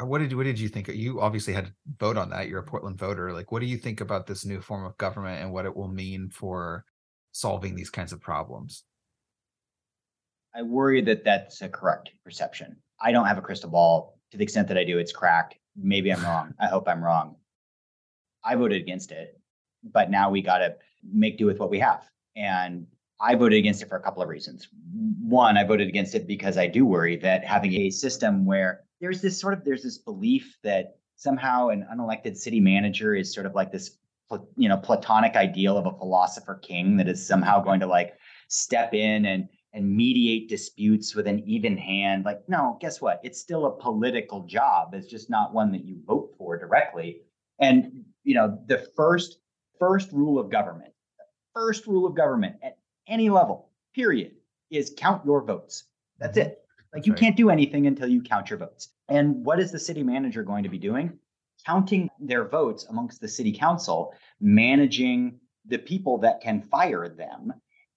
[0.00, 0.88] Uh, what did you what did you think?
[0.88, 2.48] You obviously had to vote on that.
[2.48, 3.32] You're a portland voter.
[3.32, 5.88] Like what do you think about this new form of government and what it will
[5.88, 6.84] mean for
[7.32, 8.84] solving these kinds of problems?
[10.54, 12.76] I worry that that's a correct perception.
[13.00, 14.18] I don't have a crystal ball.
[14.30, 15.56] To the extent that i do it's cracked.
[15.76, 16.54] Maybe i'm wrong.
[16.60, 17.36] I hope i'm wrong.
[18.44, 19.40] I voted against it
[19.92, 20.74] but now we got to
[21.12, 22.02] make do with what we have.
[22.36, 22.86] And
[23.20, 24.68] I voted against it for a couple of reasons.
[25.20, 29.20] One, I voted against it because I do worry that having a system where there's
[29.20, 33.54] this sort of there's this belief that somehow an unelected city manager is sort of
[33.54, 33.98] like this
[34.56, 38.14] you know platonic ideal of a philosopher king that is somehow going to like
[38.48, 43.38] step in and and mediate disputes with an even hand like no guess what it's
[43.38, 47.20] still a political job it's just not one that you vote for directly
[47.60, 49.36] and you know the first
[49.78, 50.94] first rule of government
[51.54, 54.32] first rule of government at any level, period,
[54.70, 55.84] is count your votes.
[56.18, 56.48] That's mm-hmm.
[56.48, 56.58] it.
[56.92, 57.20] Like you right.
[57.20, 58.90] can't do anything until you count your votes.
[59.08, 61.18] And what is the city manager going to be doing?
[61.66, 67.52] Counting their votes amongst the city council, managing the people that can fire them,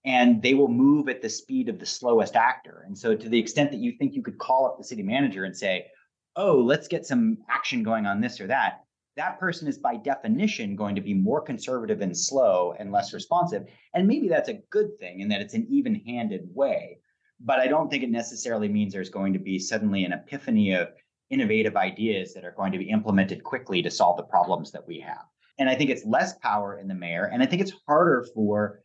[0.05, 2.84] and they will move at the speed of the slowest actor.
[2.86, 5.43] And so, to the extent that you think you could call up the city manager
[5.43, 5.88] and say,
[6.36, 8.84] Oh, let's get some action going on this or that,
[9.18, 13.66] that person is by definition going to be more conservative and slow and less responsive.
[13.93, 16.99] And maybe that's a good thing in that it's an even handed way.
[17.39, 20.89] But I don't think it necessarily means there's going to be suddenly an epiphany of
[21.29, 24.99] innovative ideas that are going to be implemented quickly to solve the problems that we
[24.99, 25.25] have.
[25.59, 27.25] And I think it's less power in the mayor.
[27.25, 28.81] And I think it's harder for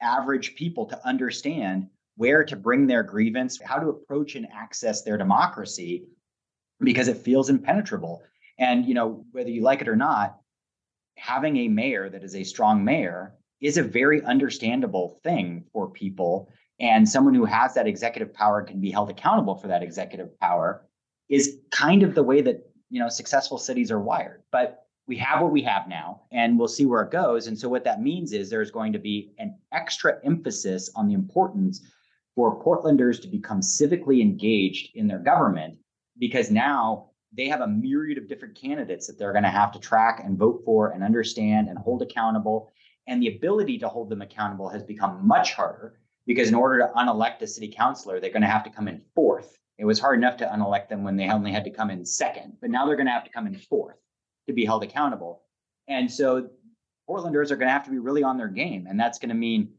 [0.00, 5.16] average people to understand where to bring their grievance, how to approach and access their
[5.16, 6.04] democracy
[6.80, 8.22] because it feels impenetrable.
[8.58, 10.38] And you know, whether you like it or not,
[11.16, 16.50] having a mayor that is a strong mayor is a very understandable thing for people.
[16.80, 20.86] And someone who has that executive power can be held accountable for that executive power
[21.28, 24.42] is kind of the way that you know successful cities are wired.
[24.50, 27.46] But we have what we have now, and we'll see where it goes.
[27.46, 31.14] And so what that means is there's going to be an extra emphasis on the
[31.14, 31.80] importance
[32.34, 35.76] for Portlanders to become civically engaged in their government
[36.18, 39.80] because now they have a myriad of different candidates that they're going to have to
[39.80, 42.70] track and vote for and understand and hold accountable.
[43.08, 46.92] And the ability to hold them accountable has become much harder because in order to
[46.96, 49.58] unelect a city councilor, they're going to have to come in fourth.
[49.78, 52.56] It was hard enough to unelect them when they only had to come in second,
[52.60, 53.96] but now they're going to have to come in fourth
[54.46, 55.42] to be held accountable.
[55.88, 56.48] And so
[57.08, 58.86] Portlanders are going to have to be really on their game.
[58.88, 59.70] And that's going to mean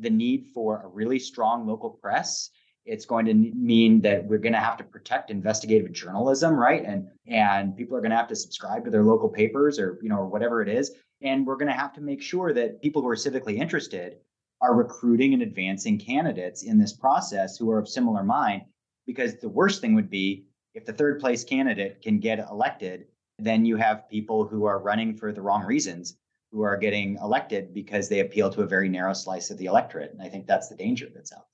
[0.00, 2.50] the need for a really strong local press
[2.86, 7.08] it's going to mean that we're going to have to protect investigative journalism right and
[7.26, 10.16] and people are going to have to subscribe to their local papers or you know
[10.16, 10.92] or whatever it is
[11.22, 14.16] and we're going to have to make sure that people who are civically interested
[14.64, 18.62] are recruiting and advancing candidates in this process who are of similar mind
[19.06, 23.04] because the worst thing would be if the third place candidate can get elected
[23.38, 26.16] then you have people who are running for the wrong reasons
[26.50, 30.12] who are getting elected because they appeal to a very narrow slice of the electorate
[30.12, 31.44] and i think that's the danger that's out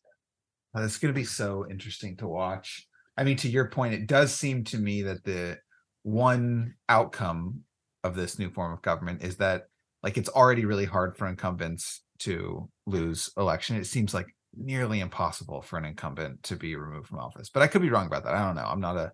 [0.72, 2.86] uh, That's going to be so interesting to watch.
[3.16, 5.58] I mean, to your point, it does seem to me that the
[6.04, 7.62] one outcome
[8.04, 9.64] of this new form of government is that
[10.04, 13.76] like it's already really hard for incumbents to lose election.
[13.76, 17.50] It seems like nearly impossible for an incumbent to be removed from office.
[17.50, 18.34] But I could be wrong about that.
[18.34, 18.66] I don't know.
[18.66, 19.12] I'm not a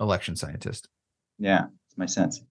[0.00, 0.88] election scientist.
[1.38, 2.42] Yeah, it's my sense.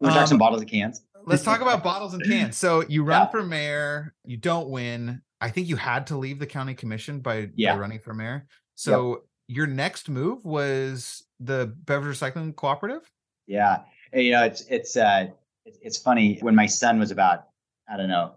[0.00, 1.02] We're um, talking some bottles and cans.
[1.24, 2.56] Let's talk about bottles and cans.
[2.56, 3.30] So you run yeah.
[3.30, 5.22] for mayor, you don't win.
[5.40, 7.74] I think you had to leave the county commission by, yeah.
[7.74, 8.46] by running for mayor.
[8.74, 9.18] So yep.
[9.48, 13.02] your next move was the beverage recycling cooperative.
[13.46, 15.28] Yeah, you know it's it's uh
[15.64, 17.44] it's funny when my son was about
[17.88, 18.32] I don't know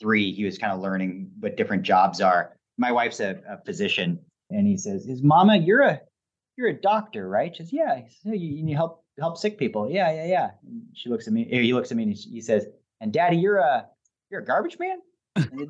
[0.00, 2.56] three, he was kind of learning what different jobs are.
[2.78, 4.18] My wife's a, a physician,
[4.50, 6.00] and he says, "Is Mama, you're a
[6.56, 9.90] you're a doctor, right?" She says, "Yeah." He says, you, you help help sick people.
[9.90, 10.50] Yeah, yeah, yeah.
[10.66, 11.44] And she looks at me.
[11.44, 12.66] He looks at me and he, says,
[13.00, 13.86] "And Daddy, you're a
[14.30, 14.98] you're a garbage man."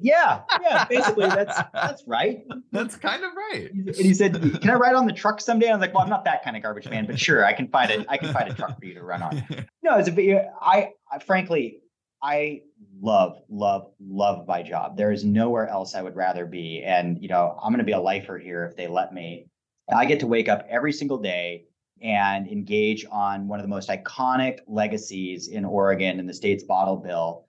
[0.03, 2.45] yeah, yeah, basically that's that's right.
[2.71, 3.71] That's kind of right.
[3.73, 6.11] And he said, "Can I ride on the truck someday?" I was like, "Well, I'm
[6.11, 8.05] not that kind of garbage man, but sure, I can find it.
[8.09, 9.43] I can find a truck for you to run on."
[9.83, 11.83] No, it's a I, I frankly,
[12.25, 12.63] I
[13.03, 14.97] love, love, love my job.
[14.97, 16.83] There is nowhere else I would rather be.
[16.83, 19.47] And, you know, I'm going to be a lifer here if they let me.
[19.95, 21.67] I get to wake up every single day
[22.01, 26.97] and engage on one of the most iconic legacies in Oregon in the state's bottle
[26.97, 27.45] bill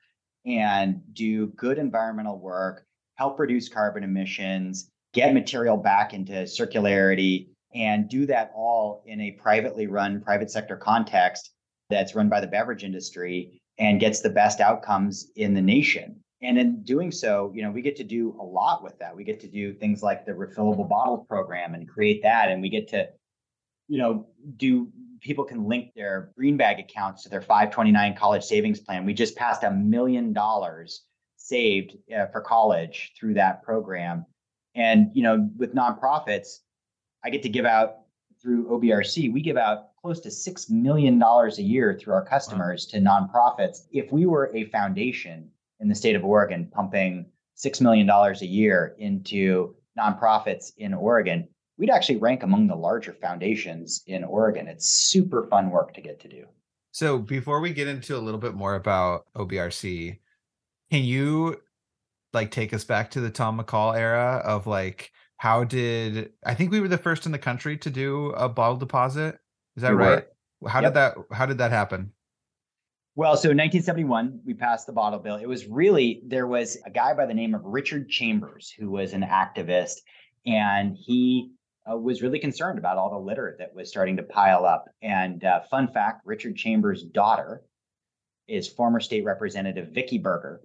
[0.45, 8.09] and do good environmental work, help reduce carbon emissions, get material back into circularity, and
[8.09, 11.51] do that all in a privately run private sector context
[11.89, 16.21] that's run by the beverage industry and gets the best outcomes in the nation.
[16.41, 19.15] And in doing so, you know, we get to do a lot with that.
[19.15, 22.49] We get to do things like the refillable bottle program and create that.
[22.49, 23.07] And we get to,
[23.87, 24.89] you know, do
[25.21, 29.05] people can link their green bag accounts to their 529 college savings plan.
[29.05, 31.03] We just passed a million dollars
[31.37, 34.25] saved uh, for college through that program.
[34.75, 36.59] And, you know, with nonprofits,
[37.23, 37.95] I get to give out
[38.45, 42.99] through OBRC, we give out close to $6 million a year through our customers wow.
[42.99, 43.87] to nonprofits.
[43.91, 47.25] If we were a foundation in the state of Oregon pumping
[47.57, 51.47] $6 million a year into nonprofits in Oregon,
[51.79, 54.67] we'd actually rank among the larger foundations in Oregon.
[54.67, 56.45] It's super fun work to get to do.
[56.91, 60.19] So before we get into a little bit more about OBRC,
[60.91, 61.59] can you
[62.31, 66.71] like take us back to the Tom McCall era of like how did I think
[66.71, 69.39] we were the first in the country to do a bottle deposit?
[69.75, 70.25] Is that we right?
[70.61, 70.69] Were.
[70.69, 70.93] How yep.
[70.93, 72.11] did that how did that happen?
[73.17, 75.37] Well, so in 1971, we passed the bottle bill.
[75.37, 79.13] It was really there was a guy by the name of Richard Chambers who was
[79.13, 80.01] an activist,
[80.45, 81.51] and he
[81.89, 84.89] uh, was really concerned about all the litter that was starting to pile up.
[85.01, 87.61] And uh, fun fact: Richard Chambers' daughter
[88.47, 90.61] is former state representative Vicki Berger,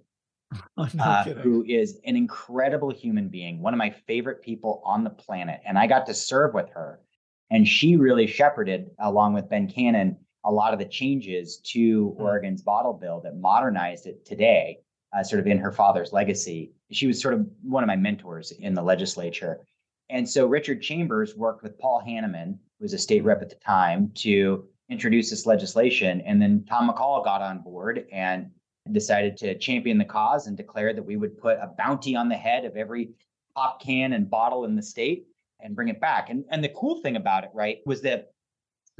[0.76, 5.60] uh, who is an incredible human being, one of my favorite people on the planet.
[5.64, 7.00] And I got to serve with her.
[7.50, 12.20] And she really shepherded, along with Ben Cannon, a lot of the changes to mm.
[12.20, 14.78] Oregon's bottle bill that modernized it today,
[15.16, 16.72] uh, sort of in her father's legacy.
[16.90, 19.60] She was sort of one of my mentors in the legislature.
[20.08, 23.56] And so Richard Chambers worked with Paul Hanneman, who was a state rep at the
[23.56, 26.20] time, to introduce this legislation.
[26.22, 28.50] And then Tom McCall got on board and
[28.92, 32.36] decided to champion the cause and declare that we would put a bounty on the
[32.36, 33.10] head of every
[33.54, 35.26] pop can and bottle in the state
[35.60, 36.30] and bring it back.
[36.30, 38.32] And, and the cool thing about it, right, was that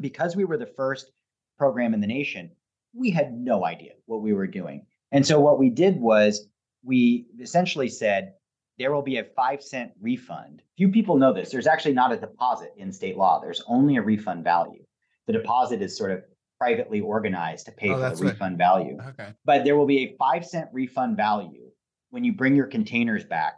[0.01, 1.12] because we were the first
[1.59, 2.51] program in the nation,
[2.95, 4.86] we had no idea what we were doing.
[5.12, 6.47] And so what we did was
[6.82, 8.34] we essentially said,
[8.78, 10.62] there will be a five cent refund.
[10.76, 11.51] Few people know this.
[11.51, 14.82] There's actually not a deposit in state law, there's only a refund value.
[15.26, 16.24] The deposit is sort of
[16.61, 18.99] privately organized to pay oh, for the refund value.
[19.09, 19.33] Okay.
[19.45, 21.71] But there will be a five cent refund value
[22.11, 23.55] when you bring your containers back.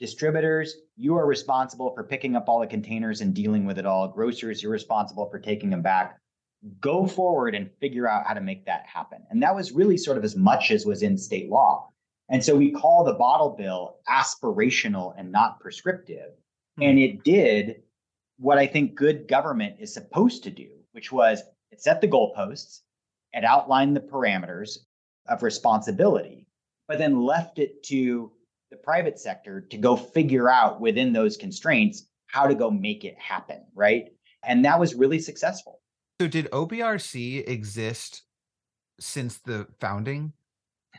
[0.00, 4.08] Distributors, you are responsible for picking up all the containers and dealing with it all.
[4.08, 6.18] Grocers, you're responsible for taking them back.
[6.80, 9.22] Go forward and figure out how to make that happen.
[9.30, 11.90] And that was really sort of as much as was in state law.
[12.30, 16.30] And so we call the bottle bill aspirational and not prescriptive.
[16.78, 16.82] Mm-hmm.
[16.82, 17.82] And it did
[18.38, 22.80] what I think good government is supposed to do, which was it set the goalposts,
[23.32, 24.78] it outlined the parameters
[25.28, 26.46] of responsibility,
[26.86, 28.32] but then left it to
[28.70, 33.18] the private sector to go figure out within those constraints how to go make it
[33.18, 34.06] happen, right?
[34.44, 35.80] And that was really successful.
[36.20, 38.22] So, did OBRC exist
[39.00, 40.32] since the founding?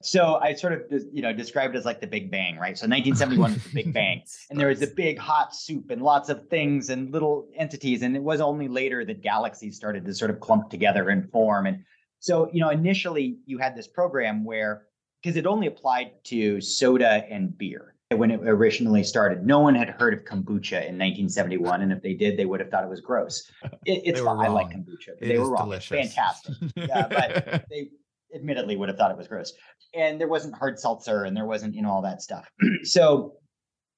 [0.00, 2.78] So I sort of, you know, described it as like the Big Bang, right?
[2.78, 6.28] So 1971 was the Big Bang, and there was a big hot soup and lots
[6.28, 10.30] of things and little entities, and it was only later that galaxies started to sort
[10.30, 11.66] of clump together and form.
[11.66, 11.84] And
[12.20, 14.86] so, you know, initially you had this program where
[15.22, 19.44] because it only applied to soda and beer when it originally started.
[19.44, 22.70] No one had heard of kombucha in 1971, and if they did, they would have
[22.70, 23.50] thought it was gross.
[23.84, 24.44] It, it's fine.
[24.44, 25.10] I like kombucha.
[25.20, 25.66] It they were wrong.
[25.66, 26.06] Delicious.
[26.06, 26.54] It's fantastic.
[26.76, 27.90] yeah, but they
[28.34, 29.52] admittedly would have thought it was gross.
[29.94, 32.48] And there wasn't hard seltzer and there wasn't, you know, all that stuff.
[32.82, 33.34] so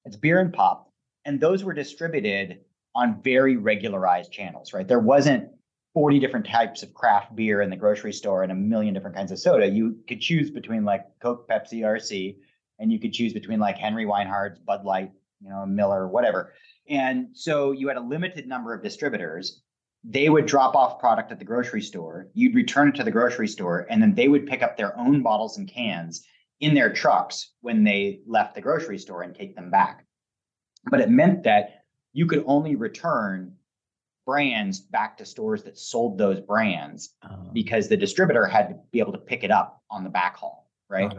[0.05, 0.91] it's beer and pop.
[1.25, 2.59] And those were distributed
[2.95, 4.87] on very regularized channels, right?
[4.87, 5.49] There wasn't
[5.93, 9.31] 40 different types of craft beer in the grocery store and a million different kinds
[9.31, 9.67] of soda.
[9.67, 12.37] You could choose between like Coke, Pepsi, RC,
[12.79, 15.11] and you could choose between like Henry Weinhard's, Bud Light,
[15.41, 16.53] you know, Miller, whatever.
[16.89, 19.61] And so you had a limited number of distributors
[20.03, 22.27] they would drop off product at the grocery store.
[22.33, 25.21] You'd return it to the grocery store, and then they would pick up their own
[25.21, 26.25] bottles and cans
[26.59, 30.05] in their trucks when they left the grocery store and take them back.
[30.89, 31.83] But it meant that
[32.13, 33.55] you could only return
[34.25, 38.99] brands back to stores that sold those brands uh, because the distributor had to be
[38.99, 41.11] able to pick it up on the back haul, right?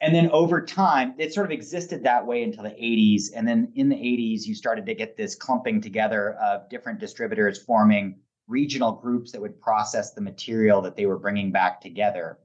[0.00, 3.30] And then over time, it sort of existed that way until the 80s.
[3.34, 7.62] And then in the 80s, you started to get this clumping together of different distributors
[7.62, 12.38] forming regional groups that would process the material that they were bringing back together.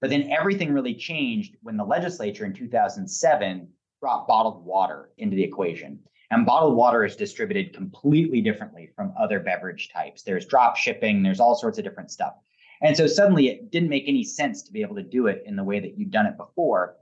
[0.00, 3.68] But then everything really changed when the legislature in 2007
[4.00, 6.00] brought bottled water into the equation.
[6.30, 10.22] And bottled water is distributed completely differently from other beverage types.
[10.22, 12.34] There's drop shipping, there's all sorts of different stuff.
[12.82, 15.56] And so suddenly it didn't make any sense to be able to do it in
[15.56, 16.96] the way that you'd done it before.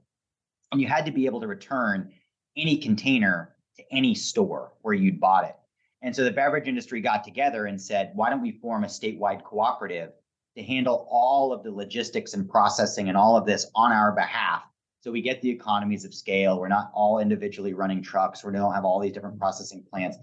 [0.73, 2.13] And you had to be able to return
[2.57, 5.57] any container to any store where you'd bought it.
[6.03, 9.43] And so the beverage industry got together and said, why don't we form a statewide
[9.43, 10.11] cooperative
[10.57, 14.63] to handle all of the logistics and processing and all of this on our behalf?
[15.01, 16.61] So we get the economies of scale.
[16.61, 18.45] We're not all individually running trucks.
[18.45, 20.19] We don't have all these different processing plants.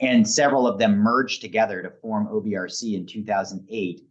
[0.00, 4.02] And several of them merged together to form OBRC in 2008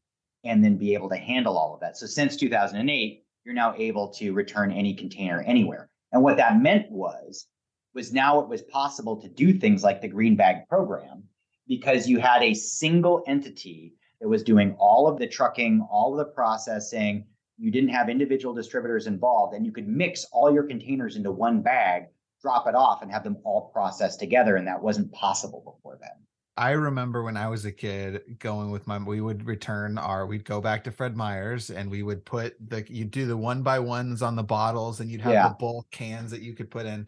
[0.44, 1.98] and then be able to handle all of that.
[1.98, 5.90] So since 2008, you're now able to return any container anywhere.
[6.12, 7.48] And what that meant was,
[7.94, 11.24] was now it was possible to do things like the green bag program
[11.68, 16.18] because you had a single entity that was doing all of the trucking, all of
[16.18, 17.26] the processing.
[17.58, 21.62] You didn't have individual distributors involved, and you could mix all your containers into one
[21.62, 22.06] bag,
[22.42, 24.56] drop it off, and have them all processed together.
[24.56, 26.10] And that wasn't possible before then.
[26.56, 30.46] I remember when I was a kid going with my we would return our we'd
[30.46, 33.80] go back to Fred Meyer's and we would put the you'd do the one by
[33.80, 35.48] ones on the bottles and you'd have yeah.
[35.48, 37.08] the bulk cans that you could put in.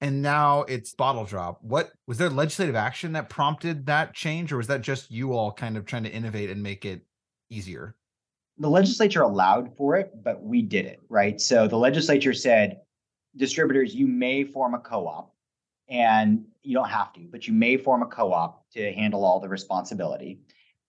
[0.00, 1.62] And now it's bottle drop.
[1.62, 5.52] What was there legislative action that prompted that change, or was that just you all
[5.52, 7.02] kind of trying to innovate and make it
[7.48, 7.94] easier?
[8.58, 11.40] The legislature allowed for it, but we did it, right?
[11.40, 12.80] So the legislature said,
[13.36, 15.34] distributors, you may form a co-op
[15.88, 19.48] and you don't have to, but you may form a co-op to handle all the
[19.48, 20.40] responsibility.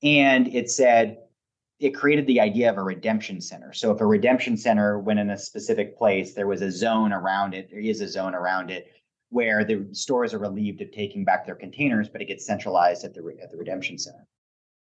[0.02, 1.20] And it said
[1.80, 3.74] it created the idea of a redemption center.
[3.74, 7.54] So if a redemption center went in a specific place, there was a zone around
[7.54, 7.70] it.
[7.70, 8.88] There is a zone around it
[9.30, 13.14] where the stores are relieved of taking back their containers, but it gets centralized at
[13.14, 14.26] the at the redemption center.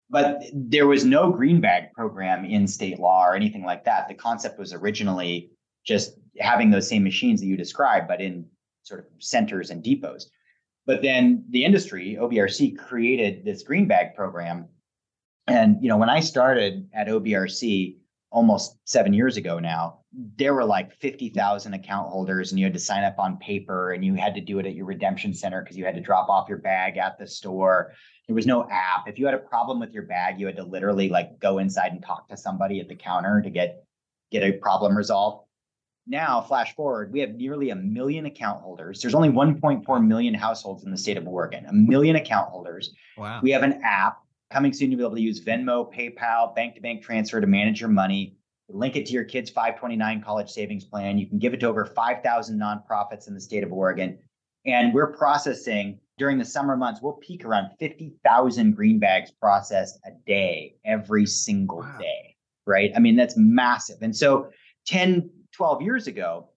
[0.09, 4.07] But there was no green bag program in state law or anything like that.
[4.07, 5.51] The concept was originally
[5.85, 8.45] just having those same machines that you described, but in
[8.83, 10.29] sort of centers and depots.
[10.87, 14.69] But then the industry, OBRC, created this green bag program.
[15.45, 17.97] And you know, when I started at OBRC
[18.31, 19.99] almost seven years ago now,
[20.37, 24.03] there were like 50,000 account holders, and you had to sign up on paper, and
[24.03, 26.47] you had to do it at your redemption center because you had to drop off
[26.47, 27.91] your bag at the store.
[28.25, 29.07] There was no app.
[29.07, 31.91] If you had a problem with your bag, you had to literally like go inside
[31.91, 33.83] and talk to somebody at the counter to get
[34.31, 35.46] get a problem resolved.
[36.07, 39.01] Now, flash forward, we have nearly a million account holders.
[39.01, 42.93] There's only 1.4 million households in the state of Oregon, a million account holders.
[43.17, 43.41] Wow.
[43.43, 44.89] We have an app coming soon.
[44.89, 48.37] You'll be able to use Venmo, PayPal, bank to bank transfer to manage your money.
[48.69, 51.17] Link it to your kid's 529 college savings plan.
[51.17, 54.17] You can give it to over 5,000 nonprofits in the state of Oregon.
[54.65, 60.09] And we're processing during the summer months, we'll peak around 50,000 green bags processed a
[60.25, 61.97] day, every single wow.
[61.99, 62.35] day.
[62.65, 62.91] Right.
[62.95, 63.97] I mean, that's massive.
[64.01, 64.49] And so
[64.87, 66.49] 10, 12 years ago,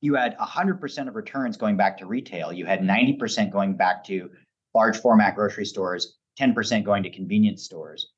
[0.00, 2.52] you had 100% of returns going back to retail.
[2.52, 4.28] You had 90% going back to
[4.74, 8.10] large format grocery stores, 10% going to convenience stores.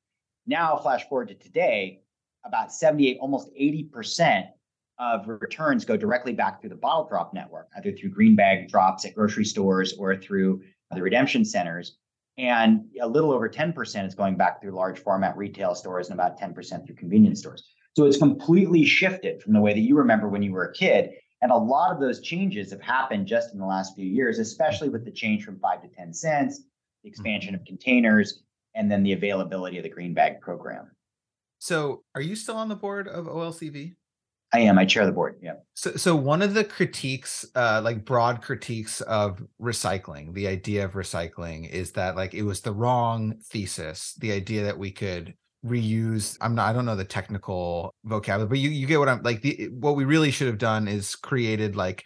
[0.47, 2.01] Now, flash forward to today,
[2.43, 4.47] about 78, almost 80%
[4.97, 9.05] of returns go directly back through the bottle drop network, either through green bag drops
[9.05, 11.99] at grocery stores or through the redemption centers.
[12.39, 16.39] And a little over 10% is going back through large format retail stores and about
[16.39, 17.63] 10% through convenience stores.
[17.97, 21.09] So it's completely shifted from the way that you remember when you were a kid.
[21.41, 24.89] And a lot of those changes have happened just in the last few years, especially
[24.89, 26.61] with the change from five to 10 cents,
[27.01, 28.43] the expansion of containers,
[28.75, 30.91] and then the availability of the green bag program.
[31.57, 33.95] So are you still on the board of OLCV?
[34.53, 34.77] I am.
[34.77, 35.39] I chair the board.
[35.41, 35.53] Yeah.
[35.73, 40.93] So, so one of the critiques, uh, like broad critiques of recycling, the idea of
[40.93, 44.13] recycling is that like it was the wrong thesis.
[44.19, 45.33] The idea that we could
[45.67, 49.21] reuse i'm not i don't know the technical vocabulary but you you get what i'm
[49.23, 52.03] like the what we really should have done is created like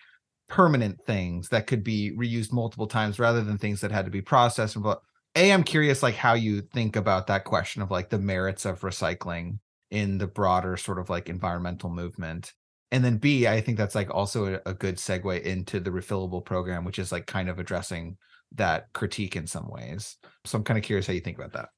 [0.49, 4.21] permanent things that could be reused multiple times rather than things that had to be
[4.21, 5.01] processed and but
[5.35, 8.81] a i'm curious like how you think about that question of like the merits of
[8.81, 9.57] recycling
[9.91, 12.53] in the broader sort of like environmental movement.
[12.93, 16.43] And then b i think that's like also a, a good segue into the refillable
[16.43, 18.17] program which is like kind of addressing
[18.53, 20.17] that critique in some ways.
[20.45, 21.69] So i'm kind of curious how you think about that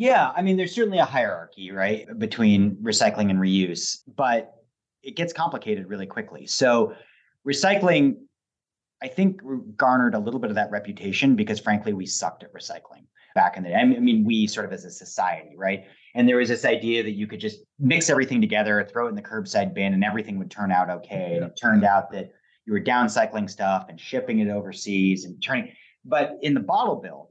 [0.00, 4.54] yeah, I mean, there's certainly a hierarchy, right, between recycling and reuse, but
[5.02, 6.46] it gets complicated really quickly.
[6.46, 6.94] So,
[7.46, 8.14] recycling,
[9.02, 9.42] I think,
[9.76, 13.62] garnered a little bit of that reputation because, frankly, we sucked at recycling back in
[13.62, 13.74] the day.
[13.74, 15.84] I mean, we sort of as a society, right?
[16.14, 19.16] And there was this idea that you could just mix everything together, throw it in
[19.16, 21.36] the curbside bin, and everything would turn out okay.
[21.36, 22.30] And it turned out that
[22.64, 25.72] you were downcycling stuff and shipping it overseas and turning.
[26.06, 27.29] But in the bottle bill,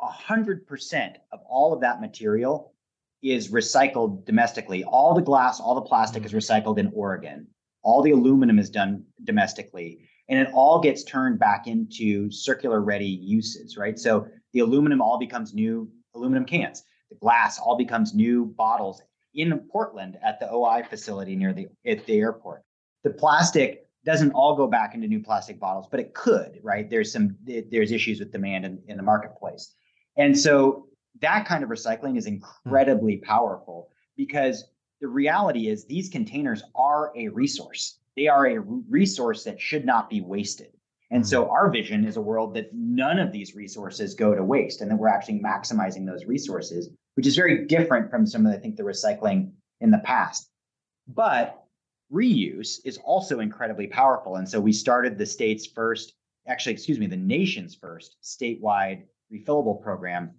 [0.00, 2.74] 100% of all of that material
[3.22, 4.84] is recycled domestically.
[4.84, 6.38] All the glass, all the plastic is mm-hmm.
[6.38, 7.46] recycled in Oregon.
[7.82, 9.98] All the aluminum is done domestically.
[10.28, 13.98] And it all gets turned back into circular ready uses, right?
[13.98, 16.82] So the aluminum all becomes new aluminum cans.
[17.10, 19.02] The glass all becomes new bottles
[19.34, 22.62] in Portland at the OI facility near the at the airport.
[23.02, 26.88] The plastic doesn't all go back into new plastic bottles, but it could, right?
[26.88, 29.74] There's some there's issues with demand in, in the marketplace.
[30.16, 30.86] And so
[31.20, 33.24] that kind of recycling is incredibly hmm.
[33.24, 34.64] powerful because
[35.00, 37.98] the reality is these containers are a resource.
[38.16, 40.68] They are a resource that should not be wasted.
[41.10, 41.50] And so hmm.
[41.50, 44.96] our vision is a world that none of these resources go to waste and that
[44.96, 48.82] we're actually maximizing those resources, which is very different from some of, I think, the
[48.82, 50.50] recycling in the past.
[51.06, 51.64] But
[52.12, 54.36] reuse is also incredibly powerful.
[54.36, 56.14] And so we started the state's first,
[56.46, 59.02] actually, excuse me, the nation's first statewide
[59.34, 60.32] refillable program.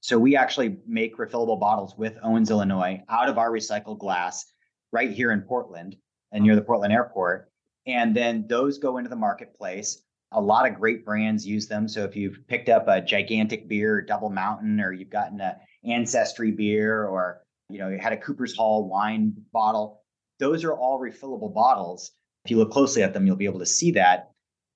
[0.00, 4.46] So we actually make refillable bottles with Owens, Illinois, out of our recycled glass
[4.92, 5.96] right here in Portland
[6.32, 7.50] and near the Portland airport.
[7.86, 10.02] And then those go into the marketplace.
[10.32, 11.88] A lot of great brands use them.
[11.88, 16.52] So if you've picked up a gigantic beer, Double Mountain, or you've gotten a Ancestry
[16.52, 20.02] beer, or you know, you had a Cooper's Hall wine bottle,
[20.38, 22.12] those are all refillable bottles.
[22.44, 24.29] If you look closely at them, you'll be able to see that.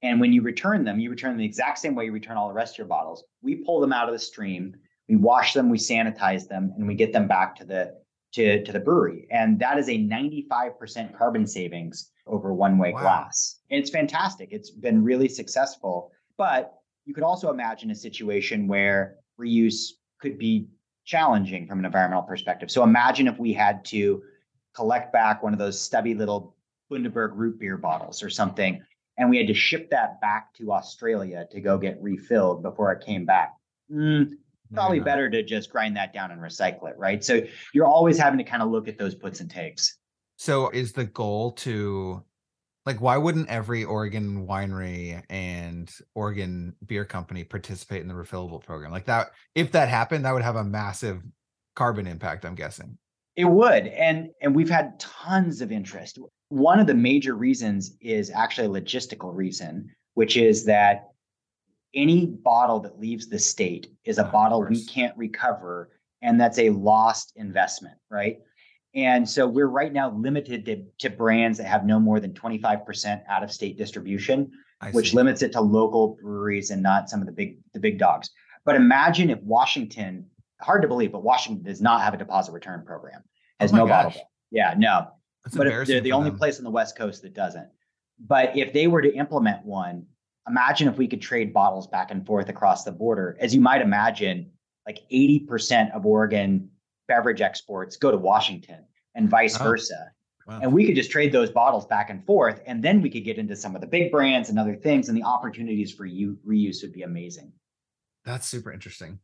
[0.04, 2.48] And when you return them, you return them the exact same way you return all
[2.48, 3.24] the rest of your bottles.
[3.40, 4.76] We pull them out of the stream,
[5.08, 7.94] we wash them, we sanitize them, and we get them back to the
[8.34, 9.26] to, to the brewery.
[9.30, 13.00] And that is a 95% carbon savings over one way wow.
[13.00, 13.60] glass.
[13.70, 14.48] And it's fantastic.
[14.50, 16.10] It's been really successful.
[16.36, 16.74] But
[17.06, 20.66] you could also imagine a situation where reuse could be
[21.04, 22.70] challenging from an environmental perspective.
[22.70, 24.22] So imagine if we had to
[24.74, 26.56] collect back one of those stubby little
[26.90, 28.82] Bundaberg root beer bottles or something,
[29.16, 33.04] and we had to ship that back to Australia to go get refilled before it
[33.04, 33.54] came back.
[33.90, 34.32] Mm,
[34.72, 35.04] probably yeah.
[35.04, 37.22] better to just grind that down and recycle it, right?
[37.22, 37.42] So
[37.72, 39.98] you're always having to kind of look at those puts and takes.
[40.36, 42.24] So is the goal to
[42.86, 48.90] like why wouldn't every Oregon winery and Oregon beer company participate in the refillable program?
[48.90, 51.22] Like that if that happened, that would have a massive
[51.76, 52.98] carbon impact, I'm guessing.
[53.36, 53.86] It would.
[53.88, 56.18] And and we've had tons of interest.
[56.48, 61.08] One of the major reasons is actually a logistical reason, which is that
[61.94, 65.90] any bottle that leaves the state is a bottle we can't recover
[66.22, 68.38] and that's a lost investment, right?
[68.94, 73.22] And so we're right now limited to, to brands that have no more than 25%
[73.28, 75.16] out of state distribution, I which see.
[75.16, 78.30] limits it to local breweries and not some of the big the big dogs.
[78.64, 80.26] But imagine if Washington,
[80.64, 83.22] hard to believe, but Washington does not have a deposit return program,
[83.60, 84.14] has oh no gosh.
[84.14, 84.30] bottle.
[84.50, 85.08] Yeah, no.
[85.44, 86.38] That's but they're the only them.
[86.38, 87.68] place on the West Coast that doesn't.
[88.18, 90.06] But if they were to implement one,
[90.48, 93.36] imagine if we could trade bottles back and forth across the border.
[93.40, 94.50] As you might imagine,
[94.86, 96.70] like 80% of Oregon
[97.08, 98.84] beverage exports go to Washington
[99.14, 100.10] and vice oh, versa.
[100.46, 100.60] Wow.
[100.62, 102.60] And we could just trade those bottles back and forth.
[102.66, 105.08] And then we could get into some of the big brands and other things.
[105.08, 107.52] And the opportunities for you reuse would be amazing.
[108.24, 109.18] That's super interesting.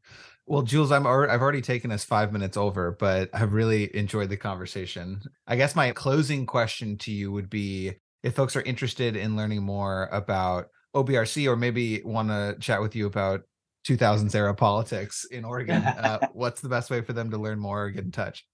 [0.51, 4.31] Well, Jules, I'm already, I've already taken us five minutes over, but I've really enjoyed
[4.31, 5.23] the conversation.
[5.47, 7.93] I guess my closing question to you would be
[8.25, 12.97] if folks are interested in learning more about OBRC or maybe want to chat with
[12.97, 13.43] you about
[13.87, 17.85] 2000s era politics in Oregon, uh, what's the best way for them to learn more
[17.85, 18.45] or get in touch?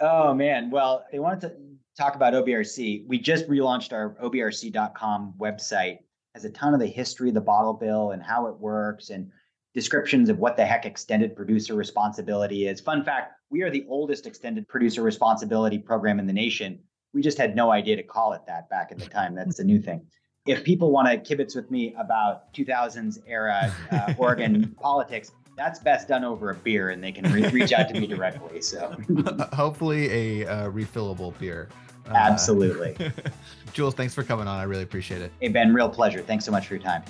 [0.00, 1.52] Oh man, well, they wanted to
[1.98, 3.06] talk about OBRC.
[3.06, 5.98] We just relaunched our obrc.com website.
[6.34, 9.30] Has a ton of the history of the bottle bill and how it works and
[9.76, 12.80] descriptions of what the heck extended producer responsibility is.
[12.80, 16.80] Fun fact, we are the oldest extended producer responsibility program in the nation.
[17.14, 19.36] We just had no idea to call it that back at the time.
[19.36, 20.04] That's a new thing
[20.46, 26.08] if people want to kibitz with me about 2000s era uh, Oregon politics, that's best
[26.08, 28.60] done over a beer, and they can re- reach out to me directly.
[28.60, 28.96] So
[29.52, 31.68] hopefully a uh, refillable beer.
[32.08, 32.96] Uh, Absolutely.
[33.72, 34.60] Jules, thanks for coming on.
[34.60, 35.32] I really appreciate it.
[35.40, 36.22] Hey Ben, real pleasure.
[36.22, 37.02] Thanks so much for your time.